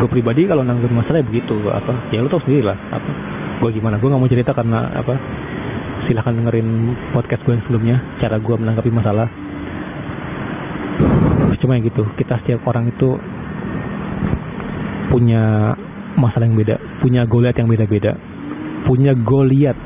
Gue 0.00 0.08
pribadi 0.08 0.48
kalau 0.48 0.64
nanggapi 0.64 0.96
masalah 0.96 1.20
ya 1.20 1.26
begitu 1.28 1.60
apa 1.68 1.92
ya 2.08 2.24
lo 2.24 2.32
tau 2.32 2.40
sendiri 2.40 2.72
lah 2.72 2.78
apa 2.88 3.12
gue 3.60 3.70
gimana 3.76 4.00
gue 4.00 4.08
nggak 4.08 4.22
mau 4.24 4.32
cerita 4.32 4.56
karena 4.56 4.88
apa 4.96 5.20
silahkan 6.08 6.32
dengerin 6.32 6.96
podcast 7.12 7.44
gue 7.44 7.52
yang 7.52 7.64
sebelumnya 7.68 7.96
cara 8.16 8.40
gue 8.40 8.56
menanggapi 8.56 8.88
masalah. 8.88 9.28
Cuma 11.60 11.76
yang 11.76 11.84
gitu 11.84 12.08
kita 12.16 12.40
setiap 12.40 12.64
orang 12.64 12.88
itu 12.88 13.20
punya 15.12 15.76
masalah 16.16 16.48
yang 16.48 16.56
beda 16.56 16.80
punya 17.04 17.28
goliat 17.28 17.52
yang 17.60 17.68
beda-beda 17.68 18.16
punya 18.82 19.14
goliat 19.14 19.78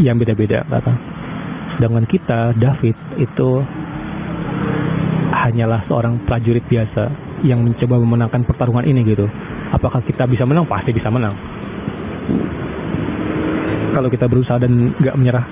yang 0.00 0.16
beda-beda 0.16 0.64
kata 0.68 0.92
sedangkan 1.76 2.04
kita 2.08 2.52
David 2.56 2.96
itu 3.16 3.64
hanyalah 5.32 5.82
seorang 5.88 6.20
prajurit 6.22 6.62
biasa 6.68 7.10
yang 7.42 7.66
mencoba 7.66 7.98
memenangkan 7.98 8.46
pertarungan 8.46 8.86
ini 8.86 9.02
gitu. 9.02 9.26
Apakah 9.74 9.98
kita 10.04 10.28
bisa 10.30 10.46
menang? 10.46 10.62
Pasti 10.68 10.94
bisa 10.94 11.10
menang. 11.10 11.34
Kalau 13.92 14.08
kita 14.08 14.30
berusaha 14.30 14.62
dan 14.62 14.94
nggak 14.96 15.16
menyerah. 15.18 15.46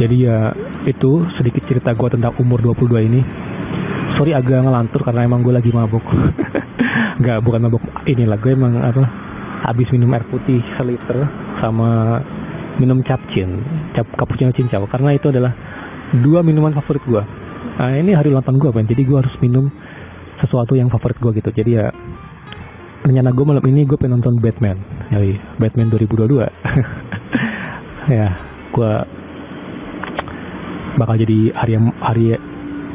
Jadi 0.00 0.24
ya 0.24 0.56
itu 0.88 1.28
sedikit 1.36 1.62
cerita 1.68 1.92
gue 1.92 2.08
tentang 2.16 2.32
umur 2.40 2.64
22 2.64 3.08
ini. 3.12 3.20
Sorry 4.16 4.32
agak 4.32 4.64
ngelantur 4.64 5.04
karena 5.04 5.28
emang 5.28 5.44
gue 5.44 5.52
lagi 5.52 5.68
mabuk. 5.68 6.02
Nggak 7.20 7.38
bukan 7.44 7.60
mabuk 7.68 7.84
inilah 8.08 8.40
gue 8.40 8.50
emang 8.56 8.80
apa 8.80 9.21
habis 9.62 9.88
minum 9.94 10.10
air 10.12 10.26
putih 10.26 10.60
seliter 10.74 11.26
sama 11.62 12.20
minum 12.76 13.00
capcin 13.00 13.62
cap 13.94 14.06
cappuccino 14.18 14.50
cincau 14.50 14.84
karena 14.90 15.14
itu 15.14 15.30
adalah 15.30 15.54
dua 16.18 16.42
minuman 16.42 16.74
favorit 16.74 17.02
gue 17.06 17.22
nah 17.78 17.94
ini 17.94 18.12
hari 18.12 18.34
ulang 18.34 18.44
tahun 18.44 18.58
gue 18.58 18.70
kan 18.74 18.84
jadi 18.84 19.02
gue 19.06 19.18
harus 19.22 19.34
minum 19.38 19.70
sesuatu 20.42 20.74
yang 20.74 20.90
favorit 20.90 21.18
gue 21.22 21.30
gitu. 21.38 21.50
Jadi 21.54 21.70
ya 21.78 21.86
rencana 23.06 23.30
gue 23.30 23.44
malam 23.46 23.64
ini 23.70 23.86
gue 23.86 23.94
pengen 23.94 24.18
nonton 24.18 24.42
Batman. 24.42 24.78
Jadi 25.14 25.38
Batman 25.62 25.88
2022 25.94 26.42
ya 28.18 28.34
gue 28.74 28.92
bakal 30.98 31.14
jadi 31.22 31.38
hari 31.54 31.72
yang 31.78 31.86
hari 32.02 32.24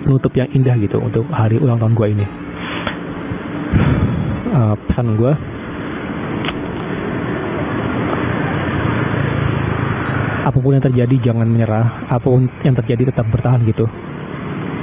nutup 0.04 0.36
yang 0.36 0.52
indah 0.52 0.76
gitu 0.80 1.00
untuk 1.00 1.24
hari 1.32 1.58
ulang 1.58 1.80
tahun 1.80 1.96
gue 1.96 2.08
ini. 2.12 2.26
Uh, 4.52 4.74
pesan 4.90 5.16
gue 5.16 5.34
apa 10.48 10.64
pun 10.64 10.80
yang 10.80 10.86
terjadi 10.86 11.16
jangan 11.20 11.48
menyerah. 11.52 12.08
Apa 12.08 12.24
pun 12.24 12.48
yang 12.64 12.76
terjadi 12.80 13.12
tetap 13.12 13.28
bertahan 13.28 13.68
gitu. 13.68 13.84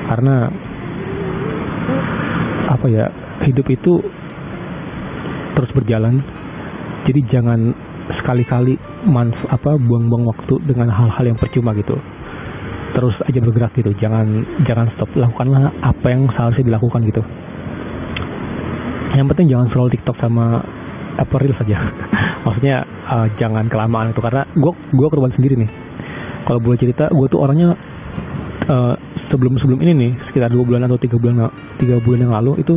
Karena 0.05 0.53
apa 2.69 2.87
ya 2.93 3.09
hidup 3.49 3.67
itu 3.73 4.05
terus 5.57 5.71
berjalan. 5.73 6.21
Jadi 7.09 7.21
jangan 7.33 7.73
sekali-kali 8.13 8.77
manf 9.09 9.37
apa 9.49 9.81
buang-buang 9.81 10.29
waktu 10.29 10.61
dengan 10.69 10.93
hal-hal 10.93 11.25
yang 11.33 11.39
percuma 11.41 11.73
gitu. 11.73 11.97
Terus 12.93 13.17
aja 13.25 13.41
bergerak 13.41 13.73
gitu. 13.81 13.97
Jangan 13.97 14.45
jangan 14.69 14.93
stop. 14.93 15.09
Lakukanlah 15.17 15.73
apa 15.81 16.07
yang 16.13 16.29
seharusnya 16.29 16.69
dilakukan 16.69 17.09
gitu. 17.09 17.25
Yang 19.17 19.27
penting 19.33 19.47
jangan 19.49 19.67
scroll 19.73 19.89
TikTok 19.89 20.17
sama 20.21 20.61
apa 21.15 21.35
saja 21.63 21.79
maksudnya 22.45 22.85
uh, 23.09 23.27
jangan 23.41 23.67
kelamaan 23.67 24.13
itu 24.13 24.21
karena 24.21 24.45
gue 24.53 24.73
gue 24.73 25.07
korban 25.09 25.33
sendiri 25.33 25.55
nih. 25.59 25.71
Kalau 26.45 26.61
boleh 26.61 26.77
cerita 26.77 27.09
gue 27.09 27.27
tuh 27.27 27.41
orangnya 27.41 27.73
uh, 28.69 28.95
sebelum 29.33 29.57
sebelum 29.57 29.81
ini 29.81 29.93
nih 29.97 30.13
sekitar 30.29 30.53
dua 30.53 30.63
bulan 30.63 30.85
atau 30.85 31.01
tiga 31.01 31.17
bulan 31.17 31.49
tiga 31.81 31.97
bulan 31.99 32.29
yang 32.29 32.35
lalu 32.37 32.61
itu 32.61 32.77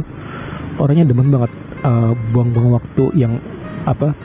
orangnya 0.79 1.11
demen 1.11 1.27
banget 1.29 1.51
uh, 1.83 2.15
buang-buang 2.31 2.79
waktu 2.79 3.03
yang 3.19 3.37
apa 3.83 4.15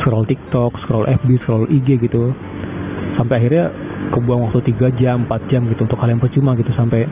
scroll 0.00 0.24
TikTok, 0.24 0.80
scroll 0.80 1.08
FB, 1.08 1.28
scroll 1.44 1.68
IG 1.68 2.00
gitu. 2.00 2.32
Sampai 3.16 3.44
akhirnya 3.44 3.68
kebuang 4.16 4.48
waktu 4.48 4.72
3 4.72 4.96
jam, 4.96 5.28
4 5.28 5.50
jam 5.52 5.68
gitu 5.68 5.84
untuk 5.84 6.00
hal 6.00 6.08
yang 6.08 6.20
percuma 6.24 6.56
gitu 6.56 6.72
sampai 6.72 7.04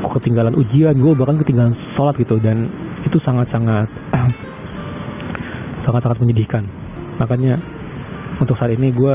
kok 0.00 0.12
ketinggalan 0.22 0.54
ujian, 0.54 0.94
gue 0.94 1.12
bahkan 1.18 1.42
ketinggalan 1.42 1.74
sholat 1.98 2.14
gitu 2.22 2.38
dan 2.38 2.70
itu 3.02 3.18
sangat-sangat 3.26 3.90
sangat-sangat 5.84 6.18
menyedihkan 6.22 6.64
makanya 7.20 7.60
untuk 8.40 8.56
saat 8.56 8.72
ini 8.72 8.88
gue 8.90 9.14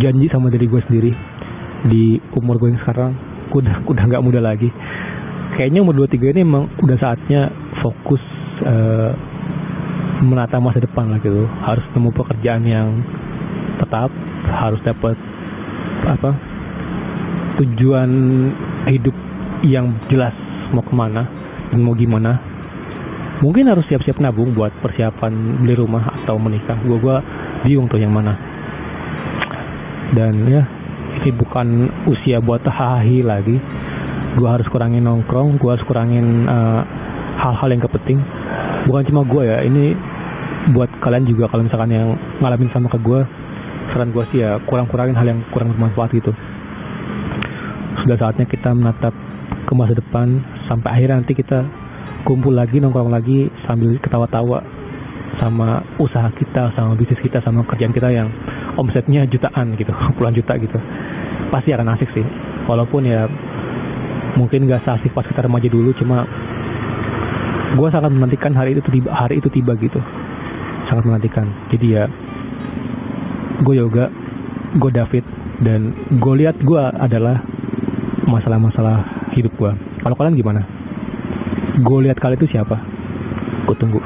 janji 0.00 0.26
sama 0.32 0.48
diri 0.48 0.66
gue 0.66 0.80
sendiri. 0.88 1.12
Di 1.84 2.16
umur 2.32 2.56
gue 2.56 2.72
yang 2.72 2.80
sekarang 2.80 3.12
gue 3.52 3.60
udah 3.60 3.76
udah 3.84 4.04
nggak 4.08 4.24
muda 4.24 4.40
lagi. 4.40 4.72
Kayaknya 5.54 5.84
umur 5.84 6.08
23 6.08 6.34
ini 6.34 6.40
emang 6.42 6.66
udah 6.80 6.96
saatnya 6.98 7.52
fokus 7.78 8.24
uh, 8.64 9.12
menata 10.24 10.58
masa 10.58 10.80
depan 10.80 11.12
lah 11.12 11.20
gitu. 11.20 11.44
Harus 11.60 11.84
nemu 11.92 12.10
pekerjaan 12.16 12.64
yang 12.64 12.88
tetap 13.78 14.08
harus 14.48 14.80
dapat 14.80 15.18
apa 16.04 16.36
tujuan 17.60 18.10
hidup 18.88 19.14
yang 19.64 19.94
jelas 20.10 20.34
mau 20.74 20.84
ke 20.84 20.94
mana 20.94 21.24
dan 21.70 21.78
mau 21.80 21.94
gimana 21.96 22.36
mungkin 23.44 23.68
harus 23.68 23.84
siap-siap 23.84 24.16
nabung 24.24 24.56
buat 24.56 24.72
persiapan 24.80 25.60
beli 25.60 25.76
rumah 25.76 26.08
atau 26.08 26.40
menikah. 26.40 26.80
Gua 26.88 26.96
gua 26.96 27.16
bingung 27.60 27.84
tuh 27.92 28.00
yang 28.00 28.16
mana. 28.16 28.40
Dan 30.16 30.48
ya 30.48 30.64
ini 31.20 31.28
bukan 31.28 31.92
usia 32.08 32.40
buat 32.40 32.64
hahi 32.64 33.20
lagi. 33.20 33.60
Gua 34.40 34.56
harus 34.56 34.64
kurangin 34.72 35.04
nongkrong 35.04 35.60
gua 35.60 35.76
harus 35.76 35.84
kurangin 35.84 36.48
uh, 36.48 36.80
hal-hal 37.36 37.68
yang 37.68 37.82
kepenting. 37.84 38.24
Bukan 38.88 39.02
cuma 39.12 39.20
gue 39.24 39.42
ya 39.48 39.58
ini 39.64 39.96
buat 40.72 40.88
kalian 41.00 41.28
juga 41.28 41.48
kalau 41.48 41.68
misalkan 41.68 41.92
yang 41.92 42.08
ngalamin 42.40 42.72
sama 42.72 42.88
ke 42.88 42.96
gue 43.04 43.20
saran 43.92 44.08
gue 44.16 44.24
sih 44.32 44.40
ya 44.40 44.56
kurang-kurangin 44.64 45.12
hal 45.12 45.26
yang 45.28 45.40
kurang 45.52 45.76
bermanfaat 45.76 46.10
gitu. 46.16 46.32
Sudah 48.00 48.16
saatnya 48.16 48.48
kita 48.48 48.72
menatap 48.72 49.12
ke 49.64 49.72
masa 49.72 49.96
depan 49.96 50.40
sampai 50.68 50.88
akhirnya 50.92 51.20
nanti 51.20 51.32
kita 51.36 51.64
kumpul 52.24 52.56
lagi 52.56 52.80
nongkrong 52.80 53.12
lagi 53.12 53.52
sambil 53.68 54.00
ketawa-tawa 54.00 54.64
sama 55.36 55.84
usaha 56.00 56.32
kita 56.32 56.72
sama 56.72 56.96
bisnis 56.96 57.20
kita 57.20 57.38
sama 57.44 57.60
kerjaan 57.68 57.92
kita 57.92 58.08
yang 58.08 58.32
omsetnya 58.80 59.28
jutaan 59.28 59.76
gitu 59.76 59.92
puluhan 60.16 60.34
juta 60.34 60.56
gitu. 60.56 60.78
Pasti 61.52 61.70
akan 61.76 61.94
asik 61.94 62.10
sih. 62.16 62.26
Walaupun 62.64 63.04
ya 63.04 63.28
mungkin 64.34 64.66
gak 64.66 64.82
seasik 64.82 65.12
pas 65.14 65.22
kita 65.22 65.46
remaja 65.46 65.68
dulu 65.70 65.94
cuma 65.94 66.26
gue 67.74 67.88
sangat 67.92 68.10
menantikan 68.10 68.56
hari 68.56 68.74
itu 68.74 68.82
tiba 68.88 69.12
hari 69.12 69.38
itu 69.38 69.48
tiba 69.52 69.76
gitu. 69.76 70.00
Sangat 70.88 71.04
menantikan. 71.04 71.46
Jadi 71.68 71.86
ya 71.92 72.08
gue 73.62 73.74
yoga 73.78 74.10
gue 74.74 74.90
David 74.90 75.24
dan 75.62 75.94
gue 76.18 76.34
lihat 76.42 76.58
gue 76.64 76.82
adalah 76.98 77.38
masalah-masalah 78.26 79.06
hidup 79.36 79.54
gue 79.54 79.70
kalau 80.02 80.16
kalian 80.18 80.34
gimana 80.34 80.66
gue 81.74 81.98
lihat 82.06 82.22
kalian 82.22 82.38
itu 82.38 82.54
siapa? 82.54 82.78
Gue 83.66 83.74
tunggu. 83.74 83.98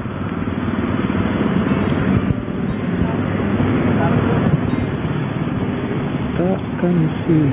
Takkan 6.38 6.96
sih 7.26 7.44